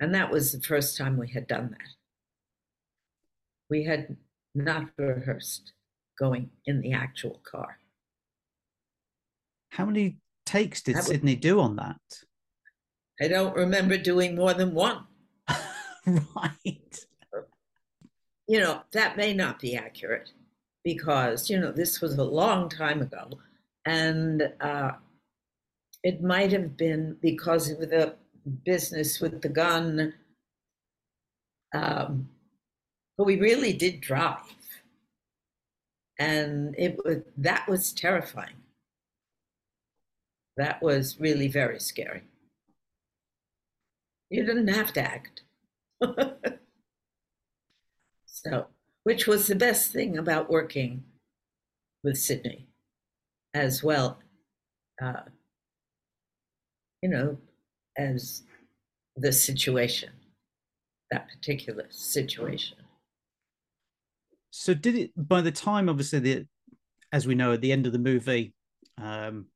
And 0.00 0.14
that 0.14 0.30
was 0.30 0.52
the 0.52 0.60
first 0.60 0.96
time 0.96 1.18
we 1.18 1.28
had 1.28 1.46
done 1.46 1.70
that. 1.70 1.88
We 3.68 3.84
had 3.84 4.16
not 4.54 4.88
rehearsed 4.96 5.72
going 6.18 6.50
in 6.66 6.80
the 6.80 6.92
actual 6.92 7.40
car. 7.44 7.78
How 9.70 9.84
many 9.84 10.18
takes 10.46 10.82
did 10.82 10.96
Sidney 11.02 11.36
do 11.36 11.60
on 11.60 11.76
that? 11.76 12.00
I 13.20 13.28
don't 13.28 13.54
remember 13.54 13.98
doing 13.98 14.34
more 14.34 14.54
than 14.54 14.74
one. 14.74 15.04
right. 16.06 17.06
You 18.48 18.60
know, 18.60 18.82
that 18.92 19.16
may 19.16 19.32
not 19.32 19.60
be 19.60 19.76
accurate 19.76 20.32
because, 20.82 21.50
you 21.50 21.60
know, 21.60 21.70
this 21.70 22.00
was 22.00 22.16
a 22.16 22.24
long 22.24 22.68
time 22.68 23.02
ago. 23.02 23.30
And 23.84 24.52
uh, 24.60 24.92
it 26.02 26.22
might 26.22 26.52
have 26.52 26.76
been 26.76 27.16
because 27.20 27.70
of 27.70 27.78
the 27.80 28.14
business 28.64 29.20
with 29.20 29.42
the 29.42 29.48
gun. 29.48 30.14
Um, 31.74 32.28
but 33.16 33.24
we 33.24 33.38
really 33.38 33.72
did 33.72 34.00
drive. 34.00 34.38
And 36.18 36.74
it 36.78 36.98
was 37.04 37.18
that 37.38 37.68
was 37.68 37.92
terrifying. 37.92 38.56
That 40.56 40.82
was 40.82 41.18
really 41.18 41.48
very 41.48 41.80
scary. 41.80 42.22
You 44.28 44.44
didn't 44.44 44.68
have 44.68 44.92
to 44.94 45.00
act. 45.00 45.42
so, 48.26 48.66
which 49.04 49.26
was 49.26 49.46
the 49.46 49.54
best 49.54 49.92
thing 49.92 50.18
about 50.18 50.50
working 50.50 51.04
with 52.04 52.18
Sidney 52.18 52.66
as 53.54 53.82
well. 53.82 54.18
Uh, 55.02 55.22
you 57.02 57.08
know, 57.08 57.36
as 57.96 58.42
the 59.16 59.32
situation, 59.32 60.10
that 61.10 61.28
particular 61.28 61.86
situation. 61.90 62.78
So, 64.50 64.74
did 64.74 64.96
it 64.96 65.10
by 65.16 65.40
the 65.40 65.52
time, 65.52 65.88
obviously, 65.88 66.18
the 66.18 66.46
as 67.12 67.26
we 67.26 67.34
know 67.34 67.52
at 67.52 67.60
the 67.60 67.72
end 67.72 67.86
of 67.86 67.92
the 67.92 67.98
movie, 67.98 68.54
um, 68.98 69.46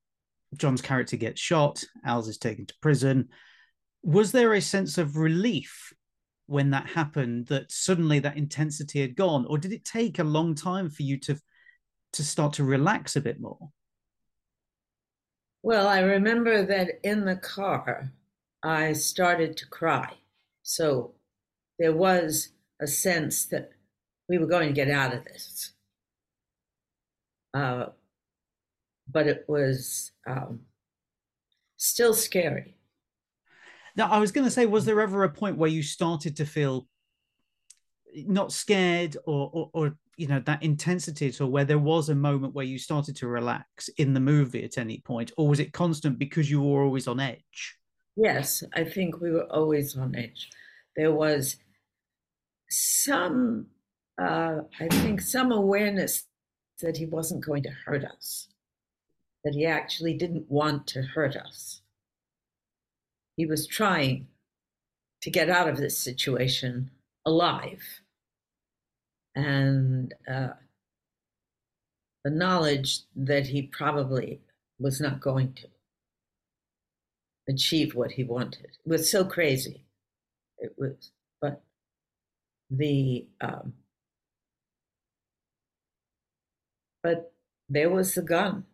John's 0.56 0.82
character 0.82 1.16
gets 1.16 1.40
shot, 1.40 1.84
Al's 2.04 2.28
is 2.28 2.38
taken 2.38 2.66
to 2.66 2.74
prison. 2.80 3.28
Was 4.02 4.32
there 4.32 4.54
a 4.54 4.60
sense 4.60 4.98
of 4.98 5.16
relief 5.16 5.92
when 6.46 6.70
that 6.70 6.86
happened 6.86 7.46
that 7.46 7.70
suddenly 7.70 8.18
that 8.20 8.36
intensity 8.36 9.00
had 9.00 9.16
gone, 9.16 9.46
or 9.46 9.58
did 9.58 9.72
it 9.72 9.84
take 9.84 10.18
a 10.18 10.24
long 10.24 10.54
time 10.54 10.90
for 10.90 11.02
you 11.02 11.18
to 11.20 11.36
to 12.12 12.22
start 12.24 12.54
to 12.54 12.64
relax 12.64 13.16
a 13.16 13.20
bit 13.20 13.40
more? 13.40 13.70
Well, 15.64 15.88
I 15.88 16.00
remember 16.00 16.66
that 16.66 17.00
in 17.02 17.24
the 17.24 17.36
car, 17.36 18.12
I 18.62 18.92
started 18.92 19.56
to 19.56 19.66
cry. 19.66 20.12
So 20.62 21.14
there 21.78 21.94
was 21.94 22.50
a 22.82 22.86
sense 22.86 23.46
that 23.46 23.70
we 24.28 24.36
were 24.36 24.46
going 24.46 24.68
to 24.68 24.74
get 24.74 24.90
out 24.90 25.14
of 25.14 25.24
this. 25.24 25.72
Uh, 27.54 27.86
but 29.10 29.26
it 29.26 29.46
was 29.48 30.12
um, 30.26 30.60
still 31.78 32.12
scary. 32.12 32.76
Now, 33.96 34.10
I 34.10 34.18
was 34.18 34.32
going 34.32 34.44
to 34.44 34.50
say, 34.50 34.66
was 34.66 34.84
there 34.84 35.00
ever 35.00 35.24
a 35.24 35.30
point 35.30 35.56
where 35.56 35.70
you 35.70 35.82
started 35.82 36.36
to 36.36 36.44
feel 36.44 36.86
not 38.14 38.52
scared 38.52 39.16
or, 39.24 39.50
or, 39.50 39.70
or 39.72 39.96
you 40.16 40.26
know 40.26 40.40
that 40.40 40.62
intensity 40.62 41.28
at 41.28 41.40
all 41.40 41.50
where 41.50 41.64
there 41.64 41.78
was 41.78 42.08
a 42.08 42.14
moment 42.14 42.54
where 42.54 42.64
you 42.64 42.78
started 42.78 43.16
to 43.16 43.26
relax 43.26 43.88
in 43.98 44.14
the 44.14 44.20
movie 44.20 44.64
at 44.64 44.78
any 44.78 45.00
point 45.00 45.32
or 45.36 45.48
was 45.48 45.60
it 45.60 45.72
constant 45.72 46.18
because 46.18 46.50
you 46.50 46.60
were 46.60 46.82
always 46.82 47.08
on 47.08 47.20
edge 47.20 47.76
yes 48.16 48.62
i 48.74 48.84
think 48.84 49.20
we 49.20 49.30
were 49.30 49.50
always 49.52 49.96
on 49.96 50.14
edge 50.14 50.50
there 50.96 51.12
was 51.12 51.56
some 52.70 53.66
uh, 54.20 54.58
i 54.80 54.88
think 54.88 55.20
some 55.20 55.52
awareness 55.52 56.24
that 56.80 56.96
he 56.96 57.06
wasn't 57.06 57.44
going 57.44 57.62
to 57.62 57.70
hurt 57.86 58.04
us 58.04 58.48
that 59.44 59.54
he 59.54 59.66
actually 59.66 60.14
didn't 60.14 60.50
want 60.50 60.86
to 60.88 61.02
hurt 61.02 61.36
us. 61.36 61.82
He 63.36 63.46
was 63.46 63.66
trying 63.66 64.28
to 65.20 65.30
get 65.30 65.50
out 65.50 65.68
of 65.68 65.76
this 65.76 65.98
situation 65.98 66.90
alive. 67.26 68.00
And 69.34 70.14
uh, 70.30 70.54
the 72.22 72.30
knowledge 72.30 73.00
that 73.16 73.46
he 73.46 73.62
probably 73.62 74.40
was 74.78 75.00
not 75.00 75.20
going 75.20 75.54
to 75.54 75.68
achieve 77.48 77.94
what 77.94 78.12
he 78.12 78.24
wanted 78.24 78.64
it 78.64 78.78
was 78.86 79.10
so 79.10 79.24
crazy. 79.24 79.84
It 80.58 80.74
was, 80.78 81.10
but 81.40 81.62
the, 82.70 83.26
um, 83.40 83.74
but 87.02 87.32
there 87.68 87.90
was 87.90 88.14
the 88.14 88.22
gun 88.22 88.64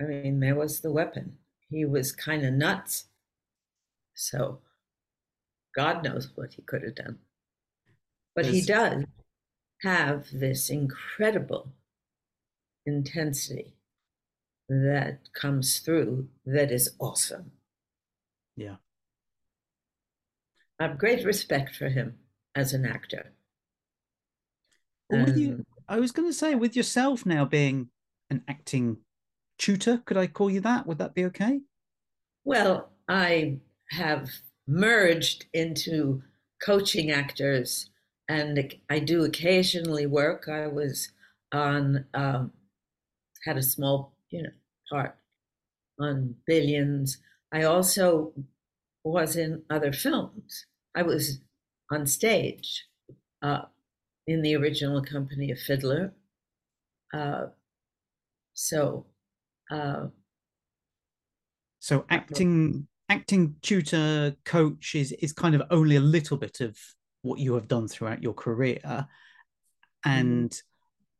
I 0.00 0.04
mean, 0.04 0.40
there 0.40 0.54
was 0.54 0.80
the 0.80 0.90
weapon. 0.90 1.36
He 1.68 1.84
was 1.84 2.12
kind 2.12 2.44
of 2.44 2.54
nuts. 2.54 3.04
So 4.14 4.60
God 5.74 6.02
knows 6.02 6.30
what 6.34 6.54
he 6.54 6.62
could 6.62 6.82
have 6.82 6.94
done. 6.94 7.18
But 8.34 8.46
he 8.46 8.62
does 8.62 9.04
have 9.82 10.26
this 10.32 10.70
incredible 10.70 11.72
intensity 12.86 13.74
that 14.68 15.20
comes 15.34 15.80
through 15.80 16.28
that 16.46 16.70
is 16.70 16.90
awesome. 16.98 17.52
Yeah. 18.56 18.76
I 20.78 20.84
have 20.84 20.98
great 20.98 21.24
respect 21.24 21.74
for 21.76 21.88
him 21.88 22.14
as 22.54 22.72
an 22.72 22.86
actor. 22.86 23.32
Well, 25.08 25.24
with 25.24 25.36
you, 25.36 25.64
I 25.88 25.98
was 25.98 26.12
going 26.12 26.28
to 26.28 26.32
say, 26.32 26.54
with 26.54 26.76
yourself 26.76 27.26
now 27.26 27.44
being 27.44 27.88
an 28.30 28.42
acting 28.48 28.98
tutor. 29.58 30.02
Could 30.04 30.16
I 30.16 30.26
call 30.26 30.50
you 30.50 30.60
that? 30.60 30.86
Would 30.86 30.98
that 30.98 31.14
be 31.14 31.24
okay? 31.26 31.60
Well, 32.44 32.90
I 33.08 33.58
have 33.90 34.30
merged 34.66 35.46
into 35.52 36.22
coaching 36.62 37.10
actors, 37.10 37.90
and 38.30 38.72
I 38.88 39.00
do 39.00 39.24
occasionally 39.24 40.06
work. 40.06 40.48
I 40.48 40.68
was 40.68 41.10
on 41.52 42.04
um, 42.14 42.52
had 43.44 43.56
a 43.56 43.62
small, 43.62 44.14
you 44.30 44.44
know, 44.44 44.50
part 44.88 45.16
on 45.98 46.36
Billions. 46.46 47.18
I 47.52 47.64
also 47.64 48.32
was 49.02 49.34
in 49.34 49.62
other 49.68 49.92
films. 49.92 50.66
I 50.94 51.02
was 51.02 51.40
on 51.90 52.06
stage 52.06 52.86
uh, 53.42 53.62
in 54.28 54.42
the 54.42 54.54
original 54.54 55.02
company 55.02 55.50
of 55.50 55.58
Fiddler. 55.58 56.14
Uh, 57.12 57.46
so 58.54 59.06
uh, 59.72 60.06
so 61.80 62.04
acting, 62.08 62.86
acting 63.08 63.56
tutor, 63.60 64.36
coach 64.44 64.94
is 64.94 65.10
is 65.14 65.32
kind 65.32 65.56
of 65.56 65.62
only 65.72 65.96
a 65.96 66.00
little 66.00 66.36
bit 66.36 66.60
of 66.60 66.78
what 67.22 67.38
you 67.38 67.54
have 67.54 67.68
done 67.68 67.88
throughout 67.88 68.22
your 68.22 68.34
career. 68.34 68.80
Mm-hmm. 68.84 70.10
And. 70.10 70.62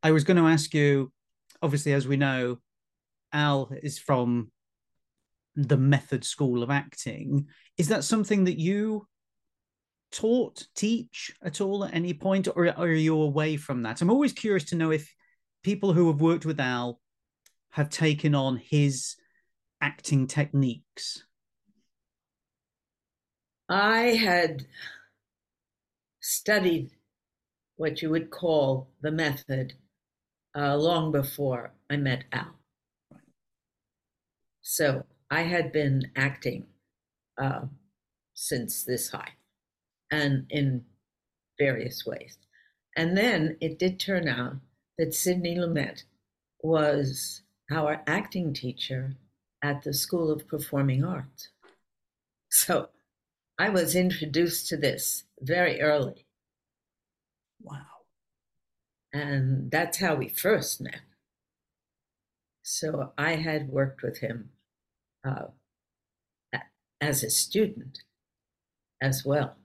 I 0.03 0.11
was 0.11 0.23
going 0.23 0.37
to 0.37 0.47
ask 0.47 0.73
you, 0.73 1.11
obviously, 1.61 1.93
as 1.93 2.07
we 2.07 2.17
know, 2.17 2.57
Al 3.31 3.71
is 3.83 3.99
from 3.99 4.51
the 5.55 5.77
method 5.77 6.23
school 6.23 6.63
of 6.63 6.71
acting. 6.71 7.45
Is 7.77 7.89
that 7.89 8.03
something 8.03 8.45
that 8.45 8.59
you 8.59 9.07
taught, 10.11 10.65
teach 10.75 11.31
at 11.43 11.61
all 11.61 11.85
at 11.85 11.93
any 11.93 12.15
point, 12.15 12.47
or 12.47 12.67
are 12.67 12.91
you 12.91 13.21
away 13.21 13.57
from 13.57 13.83
that? 13.83 14.01
I'm 14.01 14.09
always 14.09 14.33
curious 14.33 14.63
to 14.65 14.75
know 14.75 14.89
if 14.89 15.13
people 15.63 15.93
who 15.93 16.07
have 16.07 16.19
worked 16.19 16.47
with 16.47 16.59
Al 16.59 16.99
have 17.69 17.89
taken 17.89 18.33
on 18.33 18.57
his 18.57 19.17
acting 19.81 20.27
techniques? 20.27 21.23
I 23.69 24.15
had 24.15 24.65
studied 26.21 26.91
what 27.75 28.01
you 28.01 28.09
would 28.09 28.29
call 28.29 28.89
the 29.01 29.11
method 29.11 29.73
uh, 30.55 30.75
long 30.75 31.11
before 31.11 31.73
I 31.89 31.97
met 31.97 32.25
Al. 32.31 32.59
So 34.61 35.05
I 35.29 35.41
had 35.41 35.71
been 35.71 36.11
acting 36.15 36.67
uh, 37.41 37.61
since 38.33 38.83
this 38.83 39.09
high 39.09 39.33
and 40.11 40.45
in 40.49 40.83
various 41.57 42.05
ways. 42.05 42.37
And 42.95 43.17
then 43.17 43.57
it 43.61 43.79
did 43.79 43.99
turn 43.99 44.27
out 44.27 44.57
that 44.97 45.13
Sidney 45.13 45.55
Lumet 45.55 46.03
was 46.61 47.41
our 47.71 48.03
acting 48.05 48.53
teacher 48.53 49.15
at 49.63 49.81
the 49.83 49.93
School 49.93 50.31
of 50.31 50.47
Performing 50.47 51.03
Arts. 51.03 51.49
So 52.49 52.89
I 53.61 53.69
was 53.69 53.95
introduced 53.95 54.69
to 54.69 54.75
this 54.75 55.25
very 55.39 55.79
early. 55.81 56.25
Wow. 57.61 58.07
And 59.13 59.69
that's 59.69 59.99
how 59.99 60.15
we 60.15 60.29
first 60.29 60.81
met. 60.81 61.01
So 62.63 63.13
I 63.19 63.35
had 63.35 63.69
worked 63.69 64.01
with 64.01 64.17
him 64.17 64.49
uh, 65.23 65.49
as 66.99 67.23
a 67.23 67.29
student 67.29 67.99
as 68.99 69.23
well. 69.23 69.57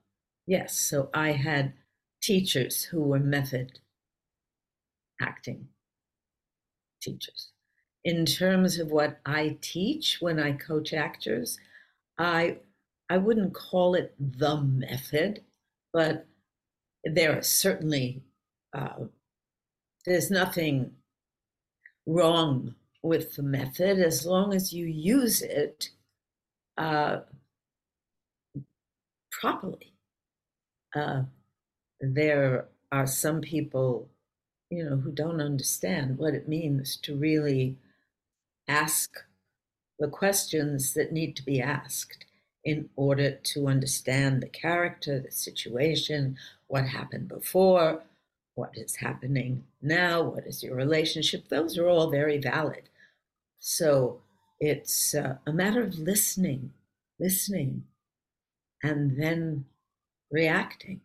Yes, 0.47 0.77
so 0.77 1.09
I 1.15 1.33
had 1.33 1.73
teachers 2.21 2.85
who 2.85 3.01
were 3.01 3.19
method 3.19 3.79
acting 5.23 5.69
teachers. 7.01 7.53
In 8.05 8.27
terms 8.27 8.79
of 8.79 8.91
what 8.91 9.21
I 9.25 9.57
teach 9.63 10.19
when 10.21 10.39
I 10.39 10.53
coach 10.53 10.93
actors, 10.93 11.57
I 12.19 12.59
I 13.09 13.19
wouldn't 13.19 13.55
call 13.55 13.95
it 13.95 14.14
the 14.19 14.61
method, 14.61 15.45
but 15.92 16.27
there 17.05 17.38
are 17.38 17.42
certainly 17.42 18.23
uh, 18.75 19.05
there's 20.05 20.31
nothing 20.31 20.92
wrong 22.07 22.75
with 23.03 23.37
the 23.37 23.42
method 23.42 23.99
as 23.99 24.27
long 24.27 24.53
as 24.53 24.73
you 24.73 24.87
use 24.87 25.42
it 25.42 25.90
uh, 26.77 27.21
properly. 29.31 29.92
Uh, 30.95 31.23
there 32.01 32.66
are 32.92 33.07
some 33.07 33.40
people, 33.40 34.09
you 34.71 34.85
know, 34.85 34.97
who 34.97 35.12
don't 35.12 35.40
understand 35.40 36.19
what 36.19 36.35
it 36.35 36.49
means 36.49 36.97
to 36.97 37.16
really 37.16 37.77
ask 38.69 39.25
the 39.99 40.09
questions 40.09 40.95
that 40.95 41.12
need 41.12 41.37
to 41.37 41.42
be 41.42 41.61
asked 41.61 42.26
in 42.66 42.90
order 42.96 43.31
to 43.31 43.68
understand 43.68 44.42
the 44.42 44.48
character, 44.48 45.20
the 45.20 45.31
situation, 45.31 46.37
what 46.66 46.85
happened 46.85 47.29
before, 47.29 48.02
what 48.57 48.70
is 48.74 48.96
happening 48.96 49.62
now, 49.81 50.20
what 50.20 50.44
is 50.48 50.64
your 50.64 50.74
relationship. 50.74 51.48
Those 51.48 51.79
are 51.79 51.87
all 51.87 52.11
very 52.11 52.38
valid. 52.38 52.88
So 53.61 54.20
it's 54.59 55.14
uh, 55.14 55.37
a 55.46 55.52
matter 55.52 55.81
of 55.81 55.96
listening, 55.96 56.72
listening, 57.20 57.85
and 58.83 59.16
then 59.16 59.66
reacting. 60.33 61.02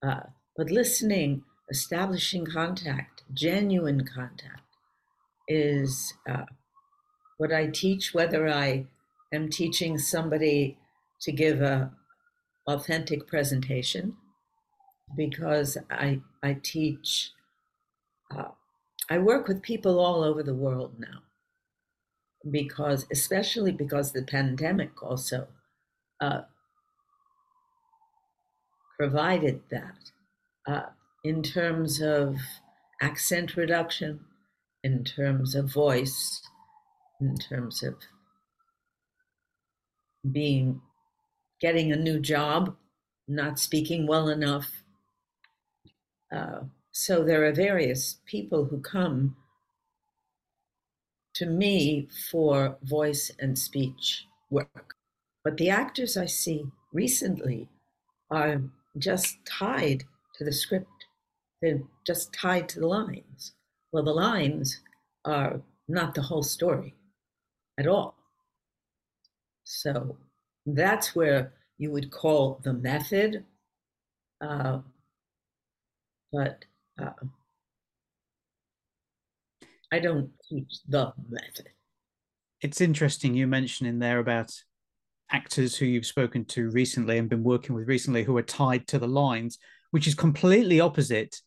Uh, 0.00 0.28
but 0.56 0.70
listening, 0.70 1.42
establishing 1.68 2.46
contact, 2.46 3.24
genuine 3.34 4.06
contact, 4.06 4.62
is 5.48 6.14
uh, 6.30 6.44
what 7.36 7.52
I 7.52 7.66
teach, 7.66 8.14
whether 8.14 8.48
I 8.48 8.86
am 9.32 9.48
teaching 9.50 9.98
somebody 9.98 10.78
to 11.20 11.32
give 11.32 11.60
a 11.60 11.92
authentic 12.66 13.26
presentation, 13.26 14.16
because 15.16 15.78
I 15.90 16.20
I 16.42 16.58
teach. 16.62 17.30
Uh, 18.34 18.50
I 19.08 19.18
work 19.18 19.46
with 19.46 19.62
people 19.62 20.00
all 20.00 20.24
over 20.24 20.42
the 20.42 20.54
world 20.54 20.94
now, 20.98 21.22
because 22.50 23.06
especially 23.12 23.70
because 23.70 24.12
the 24.12 24.24
pandemic 24.24 25.00
also 25.00 25.46
uh, 26.20 26.42
provided 28.98 29.62
that 29.70 30.10
uh, 30.66 30.86
in 31.22 31.42
terms 31.42 32.00
of 32.00 32.38
accent 33.00 33.56
reduction, 33.56 34.24
in 34.82 35.04
terms 35.04 35.54
of 35.54 35.72
voice, 35.72 36.42
in 37.20 37.36
terms 37.36 37.84
of 37.84 37.94
being 40.32 40.80
getting 41.60 41.92
a 41.92 41.96
new 41.96 42.20
job, 42.20 42.76
not 43.28 43.58
speaking 43.58 44.06
well 44.06 44.28
enough. 44.28 44.82
Uh, 46.34 46.60
so 46.92 47.24
there 47.24 47.44
are 47.46 47.52
various 47.52 48.18
people 48.26 48.66
who 48.66 48.80
come 48.80 49.36
to 51.34 51.46
me 51.46 52.08
for 52.30 52.78
voice 52.82 53.30
and 53.38 53.58
speech 53.58 54.26
work. 54.50 54.94
But 55.44 55.58
the 55.58 55.70
actors 55.70 56.16
I 56.16 56.26
see 56.26 56.64
recently 56.92 57.68
are 58.30 58.62
just 58.98 59.36
tied 59.46 60.04
to 60.36 60.44
the 60.44 60.52
script. 60.52 61.06
They're 61.60 61.82
just 62.06 62.32
tied 62.32 62.68
to 62.70 62.80
the 62.80 62.86
lines. 62.86 63.52
Well, 63.92 64.04
the 64.04 64.12
lines 64.12 64.80
are 65.24 65.60
not 65.88 66.14
the 66.14 66.22
whole 66.22 66.42
story 66.42 66.94
at 67.78 67.86
all. 67.86 68.15
So 69.66 70.16
that's 70.64 71.16
where 71.16 71.52
you 71.76 71.90
would 71.90 72.10
call 72.12 72.60
the 72.62 72.72
method. 72.72 73.44
Uh, 74.40 74.78
but 76.32 76.64
uh, 77.02 77.10
I 79.92 79.98
don't 79.98 80.30
teach 80.48 80.72
the 80.88 81.12
method. 81.28 81.68
It's 82.62 82.80
interesting 82.80 83.34
you 83.34 83.48
mentioning 83.48 83.98
there 83.98 84.20
about 84.20 84.52
actors 85.32 85.76
who 85.76 85.84
you've 85.84 86.06
spoken 86.06 86.44
to 86.44 86.70
recently 86.70 87.18
and 87.18 87.28
been 87.28 87.42
working 87.42 87.74
with 87.74 87.88
recently 87.88 88.22
who 88.22 88.36
are 88.36 88.42
tied 88.42 88.86
to 88.88 89.00
the 89.00 89.08
lines, 89.08 89.58
which 89.90 90.06
is 90.06 90.14
completely 90.14 90.80
opposite 90.80 91.40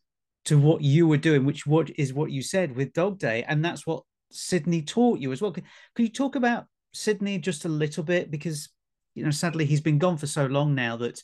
to 0.45 0.57
what 0.59 0.81
you 0.81 1.07
were 1.07 1.17
doing, 1.17 1.45
which 1.45 1.65
what 1.65 1.89
is 1.97 2.13
what 2.13 2.31
you 2.31 2.41
said 2.41 2.75
with 2.75 2.91
Dog 2.91 3.17
Day, 3.17 3.43
and 3.47 3.63
that's 3.63 3.87
what 3.87 4.03
Sidney 4.29 4.81
taught 4.81 5.19
you 5.19 5.31
as 5.31 5.41
well. 5.41 5.53
Can, 5.53 5.63
can 5.95 6.05
you 6.05 6.11
talk 6.11 6.35
about 6.35 6.65
Sidney 6.93 7.37
just 7.37 7.65
a 7.65 7.69
little 7.69 8.03
bit 8.03 8.31
because 8.31 8.69
you 9.15 9.23
know 9.23 9.31
sadly 9.31 9.65
he's 9.65 9.81
been 9.81 9.99
gone 9.99 10.17
for 10.17 10.27
so 10.27 10.45
long 10.45 10.75
now 10.75 10.97
that 10.97 11.21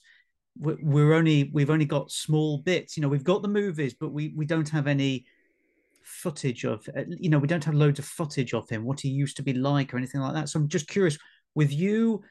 we're 0.58 1.14
only 1.14 1.50
we've 1.54 1.70
only 1.70 1.86
got 1.86 2.12
small 2.12 2.60
bits. 2.60 2.96
You 2.96 3.02
know, 3.02 3.10
we've 3.10 3.24
got 3.24 3.42
the 3.42 3.48
movies, 3.48 3.94
but 3.94 4.12
we 4.12 4.34
we 4.36 4.46
don't 4.46 4.70
have 4.70 4.88
any 4.88 5.26
footage 6.04 6.64
of 6.64 6.88
uh, 6.96 7.04
you 7.08 7.30
know 7.30 7.40
we 7.40 7.48
don't 7.48 7.64
have 7.64 7.74
loads 7.74 8.00
of 8.00 8.06
footage 8.06 8.54
of 8.54 8.70
him 8.70 8.86
what 8.86 9.00
he 9.00 9.10
used 9.10 9.36
to 9.36 9.44
be 9.44 9.54
like 9.54 9.94
or 9.94 9.98
anything 9.98 10.22
like 10.22 10.34
that. 10.34 10.50
So 10.50 10.60
i'm 10.60 10.68
just 10.68 10.88
curious 10.88 11.18
with 11.56 11.74
you 11.74 12.22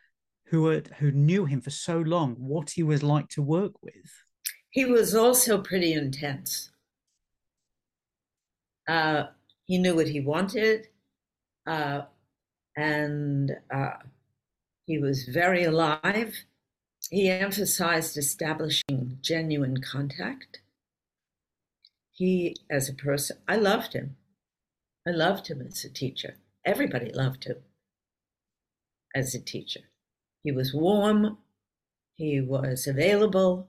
who 0.47 0.68
had, 0.68 0.88
who 0.99 1.11
knew 1.11 1.44
him 1.44 1.61
for 1.61 1.70
so 1.70 1.99
long 1.99 2.37
what 2.38 2.70
he 2.70 2.83
was 2.83 3.03
like 3.03 3.29
to 3.31 3.42
work 3.42 3.83
with? 3.83 4.12
He 4.70 4.85
was 4.85 5.14
also 5.14 5.59
pretty 5.59 5.92
intense. 5.92 6.70
Uh, 8.87 9.25
he 9.64 9.79
knew 9.79 9.97
what 9.97 10.09
he 10.09 10.20
wanted. 10.20 10.88
Uh, 11.66 12.03
and 12.77 13.53
uh, 13.71 13.99
he 14.87 14.99
was 14.99 15.25
very 15.25 15.65
alive 15.65 16.45
he 17.11 17.29
emphasized 17.29 18.17
establishing 18.17 19.19
genuine 19.21 19.81
contact 19.81 20.61
he, 22.15 22.57
as 22.71 22.89
a 22.89 22.95
person, 22.95 23.39
I 23.49 23.57
loved 23.57 23.93
him. 23.93 24.17
I 25.07 25.11
loved 25.11 25.49
him 25.49 25.61
as 25.61 25.85
a 25.85 25.89
teacher. 25.89 26.37
Everybody 26.65 27.11
loved 27.13 27.45
him 27.45 27.57
as 29.15 29.35
a 29.35 29.41
teacher. 29.41 29.81
He 30.45 30.53
was 30.53 30.73
warm, 30.73 31.39
he 32.17 32.41
was 32.41 32.87
available, 32.87 33.69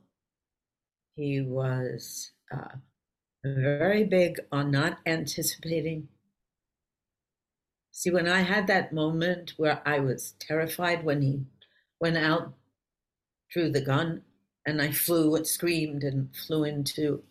he 1.15 1.41
was 1.41 2.31
uh, 2.53 2.77
very 3.43 4.03
big 4.03 4.39
on 4.51 4.69
not 4.69 4.99
anticipating. 5.07 6.09
See, 7.97 8.11
when 8.11 8.27
I 8.27 8.41
had 8.41 8.67
that 8.67 8.91
moment 8.91 9.53
where 9.55 9.81
I 9.87 9.99
was 9.99 10.33
terrified 10.37 11.05
when 11.05 11.21
he 11.21 11.45
went 11.97 12.17
out, 12.17 12.53
drew 13.49 13.69
the 13.69 13.79
gun, 13.79 14.23
and 14.65 14.81
I 14.81 14.91
flew 14.91 15.33
and 15.33 15.47
screamed 15.47 16.03
and 16.03 16.35
flew 16.35 16.65
into 16.65 17.23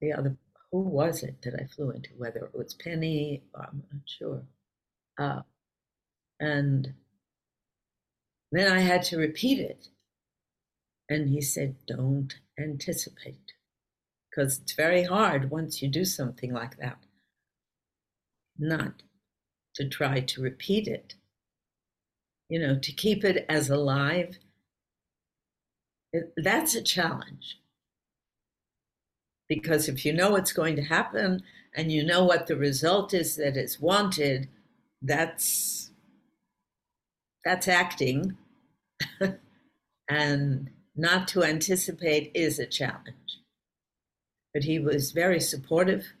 the 0.00 0.12
other 0.12 0.36
who 0.72 0.80
was 0.80 1.22
it 1.22 1.42
that 1.42 1.54
I 1.54 1.66
flew 1.66 1.92
into? 1.92 2.10
Whether 2.18 2.40
it 2.46 2.56
was 2.56 2.74
Penny, 2.74 3.44
I'm 3.54 3.84
not 3.92 4.02
sure. 4.04 4.42
Uh, 5.16 5.42
and 6.40 6.92
then 8.50 8.72
I 8.72 8.80
had 8.80 9.04
to 9.04 9.16
repeat 9.16 9.60
it. 9.60 9.86
And 11.08 11.28
he 11.28 11.40
said, 11.40 11.76
Don't 11.86 12.34
anticipate. 12.58 13.52
Because 14.28 14.58
it's 14.58 14.72
very 14.72 15.04
hard 15.04 15.52
once 15.52 15.80
you 15.80 15.88
do 15.88 16.04
something 16.04 16.52
like 16.52 16.78
that, 16.78 17.03
not 18.58 19.02
to 19.74 19.88
try 19.88 20.20
to 20.20 20.42
repeat 20.42 20.86
it. 20.86 21.14
You 22.48 22.60
know, 22.60 22.78
to 22.78 22.92
keep 22.92 23.24
it 23.24 23.44
as 23.48 23.70
alive, 23.70 24.38
it, 26.12 26.32
that's 26.36 26.74
a 26.74 26.82
challenge. 26.82 27.58
Because 29.48 29.88
if 29.88 30.04
you 30.04 30.12
know 30.12 30.30
what's 30.30 30.52
going 30.52 30.76
to 30.76 30.82
happen 30.82 31.42
and 31.74 31.90
you 31.90 32.04
know 32.04 32.24
what 32.24 32.46
the 32.46 32.56
result 32.56 33.12
is 33.12 33.36
that 33.36 33.56
is 33.56 33.80
wanted, 33.80 34.48
that's 35.02 35.90
that's 37.44 37.68
acting. 37.68 38.36
and 40.08 40.70
not 40.96 41.28
to 41.28 41.42
anticipate 41.42 42.30
is 42.34 42.58
a 42.58 42.66
challenge. 42.66 43.40
But 44.52 44.64
he 44.64 44.78
was 44.78 45.12
very 45.12 45.40
supportive 45.40 46.12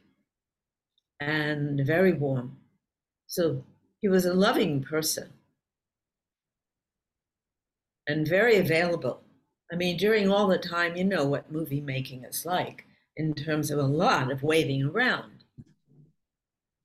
and 1.24 1.80
very 1.86 2.12
warm. 2.12 2.58
So 3.26 3.64
he 4.00 4.08
was 4.08 4.26
a 4.26 4.34
loving 4.34 4.82
person 4.82 5.32
and 8.06 8.28
very 8.28 8.56
available. 8.58 9.22
I 9.72 9.76
mean, 9.76 9.96
during 9.96 10.30
all 10.30 10.48
the 10.48 10.58
time, 10.58 10.96
you 10.96 11.04
know 11.04 11.24
what 11.24 11.50
movie 11.52 11.80
making 11.80 12.24
is 12.24 12.44
like 12.46 12.86
in 13.16 13.34
terms 13.34 13.70
of 13.70 13.78
a 13.78 13.82
lot 13.82 14.30
of 14.30 14.42
waiting 14.42 14.84
around. 14.84 15.44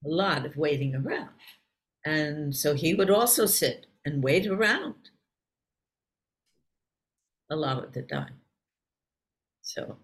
a 0.05 0.09
lot 0.09 0.45
of 0.45 0.57
waiting 0.57 0.95
around. 0.95 1.29
And 2.05 2.55
so 2.55 2.73
he 2.75 2.93
would 2.93 3.09
also 3.09 3.45
sit 3.45 3.87
and 4.05 4.23
wait 4.23 4.47
around 4.47 5.11
a 7.51 7.55
lot 7.55 7.83
of 7.83 7.93
the 7.93 8.03
time. 8.03 8.35
So, 9.61 9.97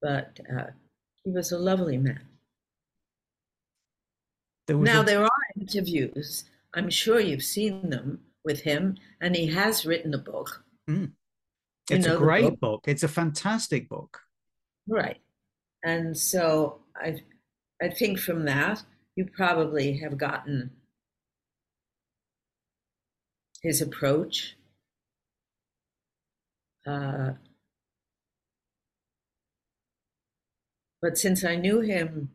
but 0.00 0.38
uh, 0.50 0.70
he 1.24 1.30
was 1.30 1.52
a 1.52 1.58
lovely 1.58 1.98
man. 1.98 2.26
There 4.66 4.76
now, 4.76 5.02
a... 5.02 5.04
there 5.04 5.24
are 5.24 5.30
interviews, 5.58 6.44
I'm 6.74 6.90
sure 6.90 7.20
you've 7.20 7.42
seen 7.42 7.90
them 7.90 8.20
with 8.44 8.60
him, 8.60 8.96
and 9.20 9.36
he 9.36 9.46
has 9.46 9.86
written 9.86 10.14
a 10.14 10.18
book. 10.18 10.64
Mm. 10.88 11.12
It's 11.90 12.06
a 12.06 12.16
great 12.16 12.44
book? 12.44 12.60
book. 12.60 12.84
It's 12.86 13.02
a 13.02 13.08
fantastic 13.08 13.88
book. 13.88 14.20
Right. 14.88 15.20
And 15.84 16.16
so 16.16 16.80
I, 16.96 17.20
I 17.82 17.88
think 17.88 18.18
from 18.18 18.44
that, 18.46 18.82
you 19.16 19.26
probably 19.26 19.98
have 19.98 20.16
gotten 20.18 20.70
his 23.62 23.80
approach. 23.80 24.56
Uh, 26.86 27.32
but 31.00 31.16
since 31.16 31.44
I 31.44 31.56
knew 31.56 31.80
him, 31.80 32.30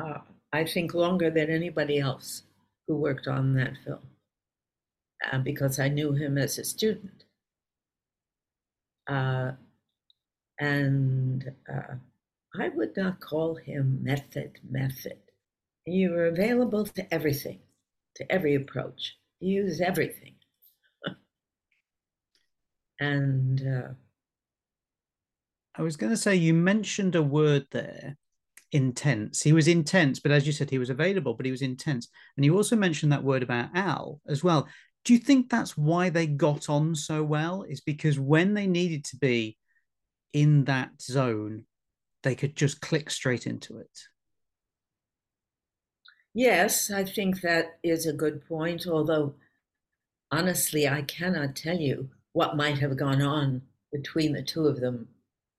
uh, 0.00 0.18
I 0.54 0.64
think 0.64 0.94
longer 0.94 1.30
than 1.30 1.50
anybody 1.50 1.98
else 1.98 2.44
who 2.86 2.94
worked 2.94 3.26
on 3.26 3.54
that 3.54 3.76
film, 3.84 4.06
uh, 5.32 5.38
because 5.38 5.80
I 5.80 5.88
knew 5.88 6.12
him 6.12 6.38
as 6.38 6.58
a 6.58 6.64
student. 6.64 7.24
Uh, 9.08 9.50
and 10.60 11.50
uh, 11.68 11.94
I 12.54 12.68
would 12.68 12.96
not 12.96 13.18
call 13.18 13.56
him 13.56 13.98
method, 14.04 14.60
method. 14.70 15.18
You 15.86 16.12
were 16.12 16.26
available 16.26 16.86
to 16.86 17.12
everything, 17.12 17.58
to 18.14 18.30
every 18.30 18.54
approach. 18.54 19.16
You 19.40 19.64
use 19.64 19.80
everything. 19.80 20.36
and 23.00 23.60
uh, 23.60 23.88
I 25.74 25.82
was 25.82 25.96
going 25.96 26.10
to 26.10 26.16
say, 26.16 26.36
you 26.36 26.54
mentioned 26.54 27.16
a 27.16 27.24
word 27.24 27.66
there 27.72 28.18
intense. 28.74 29.40
He 29.40 29.52
was 29.52 29.68
intense, 29.68 30.18
but 30.18 30.32
as 30.32 30.46
you 30.46 30.52
said, 30.52 30.68
he 30.68 30.78
was 30.78 30.90
available, 30.90 31.34
but 31.34 31.46
he 31.46 31.52
was 31.52 31.62
intense. 31.62 32.08
And 32.36 32.44
you 32.44 32.56
also 32.56 32.74
mentioned 32.74 33.12
that 33.12 33.22
word 33.22 33.44
about 33.44 33.70
Al 33.72 34.20
as 34.28 34.42
well. 34.42 34.68
Do 35.04 35.12
you 35.12 35.20
think 35.20 35.48
that's 35.48 35.78
why 35.78 36.10
they 36.10 36.26
got 36.26 36.68
on 36.68 36.96
so 36.96 37.22
well? 37.22 37.62
Is 37.62 37.80
because 37.80 38.18
when 38.18 38.54
they 38.54 38.66
needed 38.66 39.04
to 39.06 39.16
be 39.16 39.56
in 40.32 40.64
that 40.64 41.00
zone, 41.00 41.66
they 42.24 42.34
could 42.34 42.56
just 42.56 42.80
click 42.80 43.10
straight 43.10 43.46
into 43.46 43.78
it. 43.78 44.00
Yes, 46.34 46.90
I 46.90 47.04
think 47.04 47.42
that 47.42 47.78
is 47.84 48.06
a 48.06 48.12
good 48.12 48.44
point. 48.48 48.88
Although, 48.88 49.36
honestly, 50.32 50.88
I 50.88 51.02
cannot 51.02 51.54
tell 51.54 51.76
you 51.76 52.08
what 52.32 52.56
might 52.56 52.80
have 52.80 52.96
gone 52.96 53.22
on 53.22 53.62
between 53.92 54.32
the 54.32 54.42
two 54.42 54.66
of 54.66 54.80
them 54.80 55.06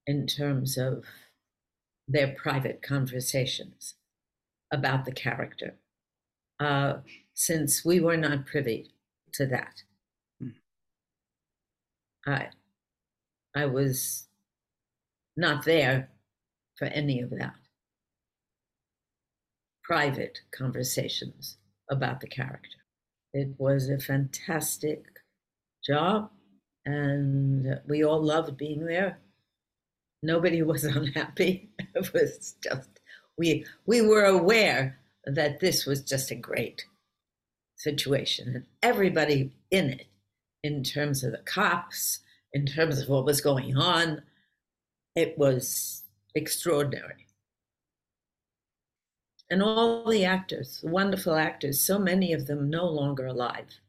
in 0.06 0.28
terms 0.28 0.78
of 0.78 1.06
their 2.08 2.36
private 2.36 2.82
conversations 2.82 3.96
about 4.72 5.06
the 5.06 5.12
character, 5.12 5.76
uh, 6.60 6.96
since 7.34 7.84
we 7.84 8.00
were 8.00 8.18
not 8.18 8.46
privy 8.46 8.92
to 9.34 9.46
that. 9.48 9.84
Hmm. 10.40 10.50
I, 12.28 12.50
I 13.56 13.66
was 13.66 14.28
not 15.38 15.66
there 15.66 16.10
for 16.78 16.86
any 16.86 17.22
of 17.22 17.30
that. 17.32 17.56
Private 19.84 20.40
conversations 20.52 21.58
about 21.90 22.22
the 22.22 22.28
character. 22.28 22.78
It 23.34 23.50
was 23.58 23.90
a 23.90 24.00
fantastic 24.00 25.04
job, 25.86 26.32
and 26.86 27.80
we 27.88 28.04
all 28.04 28.22
loved 28.24 28.58
being 28.58 28.86
there. 28.86 29.20
Nobody 30.26 30.62
was 30.74 30.84
unhappy. 30.84 31.70
It 31.96 32.12
was 32.14 32.56
just 32.62 32.90
we 33.38 33.66
we 33.86 34.02
were 34.02 34.26
aware 34.26 35.00
that 35.26 35.62
this 35.62 35.86
was 35.86 36.02
just 36.02 36.30
a 36.30 36.36
great 36.36 36.86
situation, 37.78 38.50
and 38.54 38.66
everybody 38.84 39.52
in 39.72 39.92
it, 39.92 40.08
in 40.62 40.84
terms 40.84 41.24
of 41.24 41.32
the 41.32 41.38
cops, 41.38 42.20
in 42.52 42.66
terms 42.66 43.00
of 43.00 43.08
what 43.08 43.24
was 43.24 43.40
going 43.40 43.78
on, 43.78 44.24
it 45.16 45.38
was 45.38 46.04
extraordinary. 46.36 47.28
And 49.50 49.64
all 49.64 50.10
the 50.10 50.26
actors, 50.26 50.82
wonderful 50.84 51.36
actors, 51.36 51.80
so 51.80 51.98
many 51.98 52.34
of 52.34 52.48
them 52.48 52.70
no 52.70 52.88
longer 52.88 53.28
alive. 53.28 53.80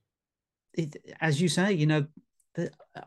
It, 0.74 0.96
as 1.20 1.40
you 1.40 1.48
say, 1.48 1.72
you 1.72 1.86
know, 1.86 2.06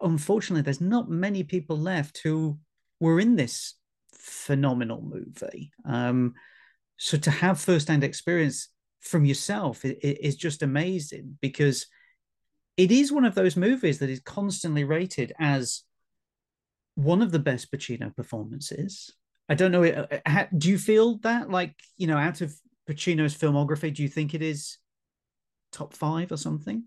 unfortunately, 0.01 0.63
there's 0.63 0.81
not 0.81 1.09
many 1.09 1.43
people 1.43 1.77
left 1.77 2.19
who 2.19 2.57
were 2.99 3.19
in 3.19 3.35
this 3.35 3.75
phenomenal 4.13 5.01
movie. 5.01 5.71
Um, 5.85 6.33
so 6.97 7.17
to 7.17 7.31
have 7.31 7.59
first-hand 7.59 8.03
experience 8.03 8.69
from 8.99 9.25
yourself 9.25 9.81
is, 9.83 10.35
just 10.35 10.61
amazing 10.61 11.37
because 11.41 11.87
it 12.75 12.91
is 12.91 13.11
one 13.11 13.25
of 13.25 13.35
those 13.35 13.55
movies 13.55 13.99
that 13.99 14.09
is 14.09 14.19
constantly 14.19 14.83
rated 14.83 15.33
as 15.39 15.83
one 16.95 17.21
of 17.21 17.31
the 17.31 17.39
best 17.39 17.71
Pacino 17.71 18.13
performances. 18.13 19.11
I 19.47 19.55
don't 19.55 19.71
know. 19.71 19.83
Uh, 19.83 20.45
do 20.57 20.69
you 20.69 20.77
feel 20.77 21.17
that, 21.19 21.49
like, 21.49 21.75
you 21.97 22.07
know, 22.07 22.17
out 22.17 22.41
of 22.41 22.53
Pacino's 22.89 23.35
filmography, 23.35 23.93
do 23.93 24.03
you 24.03 24.09
think 24.09 24.33
it 24.33 24.41
is 24.41 24.77
top 25.71 25.93
five 25.93 26.31
or 26.31 26.37
something? 26.37 26.83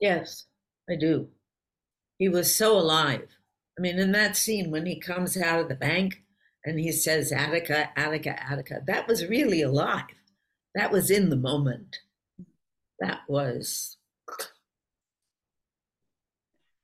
Yes, 0.00 0.44
I 0.90 0.96
do. 0.96 1.28
He 2.18 2.28
was 2.28 2.54
so 2.54 2.78
alive. 2.78 3.28
I 3.78 3.80
mean, 3.80 3.98
in 3.98 4.12
that 4.12 4.36
scene 4.36 4.70
when 4.70 4.86
he 4.86 5.00
comes 5.00 5.36
out 5.36 5.60
of 5.60 5.68
the 5.68 5.74
bank 5.74 6.22
and 6.64 6.78
he 6.78 6.92
says, 6.92 7.32
Attica, 7.32 7.90
Attica, 7.98 8.40
Attica, 8.50 8.82
that 8.86 9.08
was 9.08 9.26
really 9.26 9.62
alive. 9.62 10.04
That 10.74 10.90
was 10.90 11.10
in 11.10 11.30
the 11.30 11.36
moment. 11.36 11.98
That 13.00 13.20
was 13.28 13.96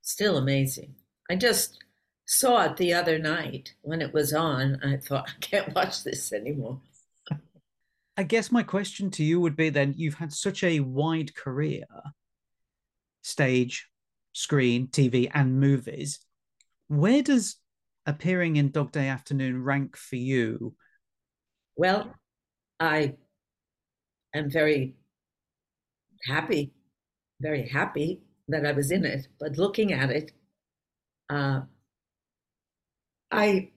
still 0.01 0.37
amazing. 0.37 0.95
I 1.29 1.35
just 1.35 1.79
saw 2.25 2.65
it 2.65 2.77
the 2.77 2.93
other 2.93 3.17
night 3.17 3.73
when 3.81 4.01
it 4.01 4.13
was 4.13 4.33
on. 4.33 4.79
I 4.83 4.97
thought, 4.97 5.29
I 5.35 5.39
can't 5.39 5.73
watch 5.73 6.03
this 6.03 6.31
anymore. 6.33 6.79
I 8.17 8.23
guess 8.23 8.51
my 8.51 8.61
question 8.61 9.09
to 9.11 9.23
you 9.23 9.39
would 9.39 9.55
be 9.55 9.69
then 9.69 9.93
you've 9.97 10.15
had 10.15 10.33
such 10.33 10.63
a 10.63 10.81
wide 10.81 11.33
career 11.33 11.85
stage, 13.23 13.87
screen, 14.33 14.87
TV, 14.87 15.29
and 15.33 15.59
movies. 15.59 16.19
Where 16.91 17.21
does 17.21 17.55
appearing 18.05 18.57
in 18.57 18.71
Dog 18.71 18.91
Day 18.91 19.07
Afternoon 19.07 19.63
rank 19.63 19.95
for 19.95 20.17
you? 20.17 20.75
Well, 21.77 22.13
I 22.81 23.15
am 24.35 24.51
very 24.51 24.95
happy, 26.27 26.73
very 27.39 27.69
happy 27.69 28.19
that 28.49 28.65
I 28.65 28.73
was 28.73 28.91
in 28.91 29.05
it. 29.05 29.29
But 29.39 29.57
looking 29.57 29.93
at 29.93 30.09
it, 30.09 30.33
uh, 31.29 31.61
I 33.31 33.69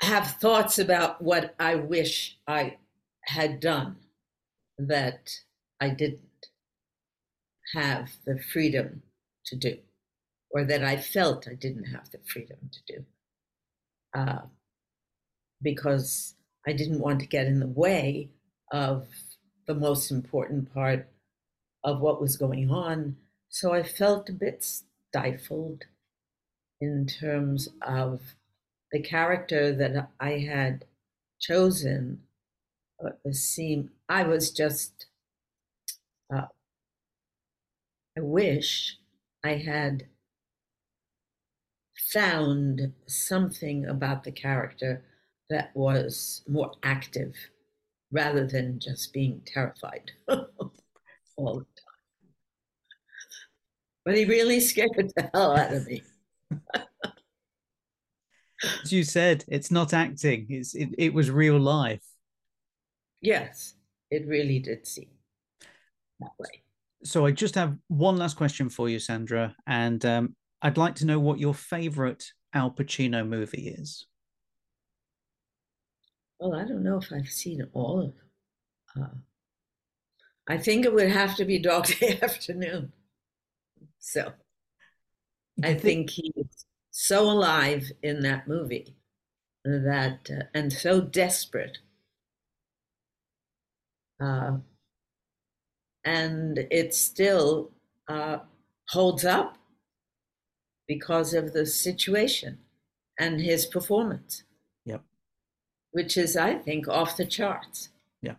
have 0.00 0.38
thoughts 0.40 0.78
about 0.78 1.20
what 1.20 1.54
I 1.60 1.74
wish 1.74 2.38
I 2.48 2.78
had 3.26 3.60
done 3.60 3.96
that 4.78 5.28
I 5.82 5.90
didn't 5.90 6.46
have 7.74 8.10
the 8.24 8.38
freedom 8.38 9.02
to 9.48 9.56
do, 9.56 9.76
or 10.56 10.64
that 10.64 10.82
I 10.82 10.96
felt 10.96 11.46
I 11.46 11.52
didn't 11.52 11.84
have 11.84 12.10
the 12.10 12.18
freedom 12.26 12.56
to 12.72 12.94
do, 12.94 13.04
uh, 14.14 14.46
because 15.60 16.34
I 16.66 16.72
didn't 16.72 17.00
want 17.00 17.20
to 17.20 17.26
get 17.26 17.46
in 17.46 17.60
the 17.60 17.66
way 17.66 18.30
of 18.72 19.06
the 19.66 19.74
most 19.74 20.10
important 20.10 20.72
part 20.72 21.10
of 21.84 22.00
what 22.00 22.22
was 22.22 22.38
going 22.38 22.70
on. 22.70 23.16
So 23.50 23.74
I 23.74 23.82
felt 23.82 24.30
a 24.30 24.32
bit 24.32 24.64
stifled 24.64 25.84
in 26.80 27.06
terms 27.06 27.68
of 27.82 28.22
the 28.92 29.02
character 29.02 29.74
that 29.74 30.08
I 30.18 30.38
had 30.38 30.86
chosen 31.38 32.22
uh, 33.04 33.10
seemed 33.30 33.90
I 34.08 34.22
was 34.22 34.50
just 34.50 35.04
uh, 36.32 36.46
I 38.16 38.20
wish 38.20 38.96
I 39.44 39.56
had 39.56 40.06
found 42.12 42.92
something 43.06 43.86
about 43.86 44.24
the 44.24 44.32
character 44.32 45.04
that 45.50 45.70
was 45.74 46.42
more 46.48 46.72
active 46.82 47.34
rather 48.12 48.46
than 48.46 48.78
just 48.78 49.12
being 49.12 49.40
terrified 49.46 50.10
all 50.28 51.58
the 51.58 51.64
time. 51.64 51.66
But 54.04 54.16
he 54.16 54.24
really 54.24 54.60
scared 54.60 55.12
the 55.16 55.30
hell 55.34 55.56
out 55.56 55.72
of 55.72 55.86
me. 55.86 56.02
as 58.82 58.92
you 58.92 59.02
said, 59.02 59.44
it's 59.48 59.70
not 59.70 59.92
acting. 59.92 60.46
It's 60.48 60.74
it, 60.74 60.90
it 60.96 61.14
was 61.14 61.30
real 61.30 61.58
life. 61.58 62.04
Yes, 63.20 63.74
it 64.10 64.26
really 64.26 64.60
did 64.60 64.86
seem 64.86 65.08
that 66.20 66.32
way. 66.38 66.62
So 67.04 67.26
I 67.26 67.32
just 67.32 67.54
have 67.54 67.76
one 67.88 68.16
last 68.16 68.36
question 68.36 68.68
for 68.68 68.88
you, 68.88 68.98
Sandra, 68.98 69.54
and 69.66 70.04
um, 70.04 70.36
I'd 70.66 70.76
like 70.76 70.96
to 70.96 71.06
know 71.06 71.20
what 71.20 71.38
your 71.38 71.54
favorite 71.54 72.32
Al 72.52 72.72
Pacino 72.72 73.24
movie 73.24 73.68
is. 73.68 74.04
Well, 76.40 76.56
I 76.56 76.64
don't 76.64 76.82
know 76.82 76.96
if 76.96 77.12
I've 77.12 77.28
seen 77.28 77.64
all 77.72 78.00
of 78.00 78.14
them. 78.96 79.04
Uh, 79.04 80.52
I 80.52 80.58
think 80.58 80.84
it 80.84 80.92
would 80.92 81.12
have 81.12 81.36
to 81.36 81.44
be 81.44 81.60
Dog 81.60 81.86
Day 82.00 82.18
Afternoon. 82.20 82.92
So 84.00 84.32
I 85.62 85.74
think 85.74 86.10
he's 86.10 86.66
so 86.90 87.30
alive 87.30 87.92
in 88.02 88.22
that 88.22 88.48
movie 88.48 88.96
that 89.64 90.28
uh, 90.28 90.46
and 90.52 90.72
so 90.72 91.00
desperate. 91.00 91.78
Uh, 94.20 94.56
and 96.04 96.58
it 96.72 96.92
still 96.92 97.70
uh, 98.08 98.38
holds 98.88 99.24
up 99.24 99.58
because 100.86 101.34
of 101.34 101.52
the 101.52 101.66
situation 101.66 102.58
and 103.18 103.40
his 103.40 103.66
performance. 103.66 104.44
Yep. 104.84 105.02
Which 105.92 106.16
is, 106.16 106.36
I 106.36 106.54
think, 106.54 106.88
off 106.88 107.16
the 107.16 107.26
charts. 107.26 107.88
Yeah. 108.22 108.36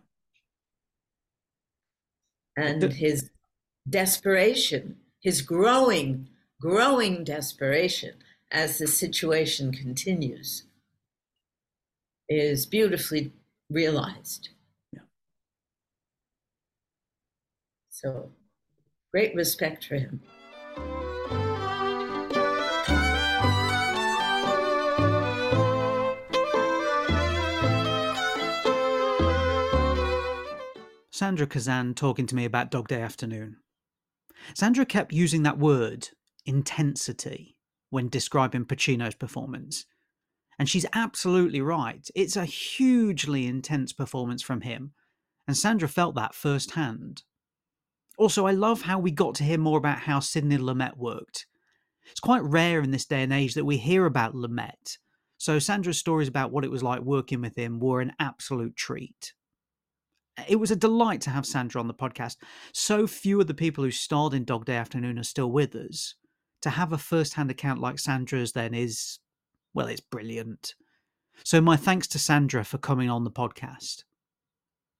And 2.56 2.82
the- 2.82 2.90
his 2.90 3.30
desperation, 3.88 5.00
his 5.20 5.42
growing, 5.42 6.28
growing 6.60 7.24
desperation 7.24 8.22
as 8.50 8.78
the 8.78 8.86
situation 8.86 9.72
continues 9.72 10.64
is 12.28 12.66
beautifully 12.66 13.32
realized. 13.70 14.50
Yeah. 14.92 15.00
So 17.90 18.32
great 19.12 19.34
respect 19.34 19.84
for 19.84 19.96
him. 19.96 20.22
Sandra 31.18 31.48
Kazan 31.48 31.94
talking 31.94 32.26
to 32.28 32.36
me 32.36 32.44
about 32.44 32.70
Dog 32.70 32.86
Day 32.86 33.02
Afternoon. 33.02 33.56
Sandra 34.54 34.86
kept 34.86 35.12
using 35.12 35.42
that 35.42 35.58
word, 35.58 36.10
intensity, 36.46 37.56
when 37.90 38.08
describing 38.08 38.64
Pacino's 38.64 39.16
performance. 39.16 39.84
And 40.60 40.68
she's 40.68 40.86
absolutely 40.92 41.60
right. 41.60 42.08
It's 42.14 42.36
a 42.36 42.44
hugely 42.44 43.48
intense 43.48 43.92
performance 43.92 44.42
from 44.42 44.60
him, 44.60 44.92
and 45.48 45.56
Sandra 45.56 45.88
felt 45.88 46.14
that 46.14 46.36
firsthand. 46.36 47.24
Also, 48.16 48.46
I 48.46 48.52
love 48.52 48.82
how 48.82 49.00
we 49.00 49.10
got 49.10 49.34
to 49.36 49.44
hear 49.44 49.58
more 49.58 49.78
about 49.78 49.98
how 49.98 50.20
Sidney 50.20 50.56
Lumet 50.56 50.96
worked. 50.96 51.46
It's 52.12 52.20
quite 52.20 52.44
rare 52.44 52.80
in 52.80 52.92
this 52.92 53.06
day 53.06 53.24
and 53.24 53.32
age 53.32 53.54
that 53.54 53.64
we 53.64 53.78
hear 53.78 54.06
about 54.06 54.36
Lumet, 54.36 54.98
so 55.36 55.58
Sandra's 55.58 55.98
stories 55.98 56.28
about 56.28 56.52
what 56.52 56.64
it 56.64 56.70
was 56.70 56.84
like 56.84 57.00
working 57.00 57.40
with 57.40 57.56
him 57.58 57.80
were 57.80 58.00
an 58.00 58.12
absolute 58.20 58.76
treat 58.76 59.32
it 60.46 60.56
was 60.56 60.70
a 60.70 60.76
delight 60.76 61.20
to 61.22 61.30
have 61.30 61.46
Sandra 61.46 61.80
on 61.80 61.88
the 61.88 61.94
podcast. 61.94 62.36
So 62.72 63.06
few 63.06 63.40
of 63.40 63.46
the 63.46 63.54
people 63.54 63.84
who 63.84 63.90
starred 63.90 64.34
in 64.34 64.44
Dog 64.44 64.64
Day 64.64 64.76
Afternoon 64.76 65.18
are 65.18 65.24
still 65.24 65.50
with 65.50 65.74
us. 65.74 66.14
To 66.62 66.70
have 66.70 66.92
a 66.92 66.98
first 66.98 67.34
hand 67.34 67.50
account 67.50 67.80
like 67.80 67.98
Sandra's 67.98 68.52
then 68.52 68.74
is, 68.74 69.20
well, 69.74 69.86
it's 69.86 70.00
brilliant. 70.00 70.74
So, 71.44 71.60
my 71.60 71.76
thanks 71.76 72.08
to 72.08 72.18
Sandra 72.18 72.64
for 72.64 72.78
coming 72.78 73.08
on 73.08 73.22
the 73.22 73.30
podcast. 73.30 74.02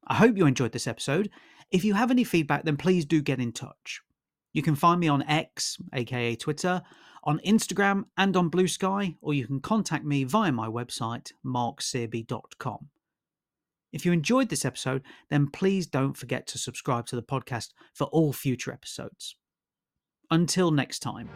I 0.07 0.14
hope 0.14 0.37
you 0.37 0.46
enjoyed 0.46 0.72
this 0.72 0.87
episode. 0.87 1.31
If 1.70 1.85
you 1.85 1.94
have 1.94 2.12
any 2.12 2.22
feedback, 2.22 2.64
then 2.64 2.77
please 2.77 3.05
do 3.05 3.20
get 3.20 3.40
in 3.40 3.53
touch. 3.53 4.01
You 4.53 4.62
can 4.62 4.77
find 4.77 5.01
me 5.01 5.09
on 5.09 5.22
X, 5.24 5.79
aka 5.92 6.37
Twitter, 6.37 6.83
on 7.24 7.40
Instagram, 7.40 8.05
and 8.16 8.37
on 8.37 8.48
Blue 8.48 8.68
Sky, 8.68 9.16
or 9.20 9.35
you 9.35 9.46
can 9.46 9.61
contact 9.61 10.05
me 10.05 10.24
via 10.24 10.53
my 10.53 10.68
website, 10.68 11.33
marksearby.com. 11.44 12.88
If 13.92 14.05
you 14.05 14.12
enjoyed 14.12 14.48
this 14.48 14.64
episode, 14.64 15.03
then 15.31 15.48
please 15.51 15.87
don't 15.87 16.16
forget 16.16 16.46
to 16.48 16.59
subscribe 16.59 17.07
to 17.07 17.16
the 17.16 17.22
podcast 17.22 17.68
for 17.94 18.05
all 18.09 18.33
future 18.33 18.72
episodes. 18.72 19.37
Until 20.31 20.70
next 20.70 20.98
time. 20.98 21.29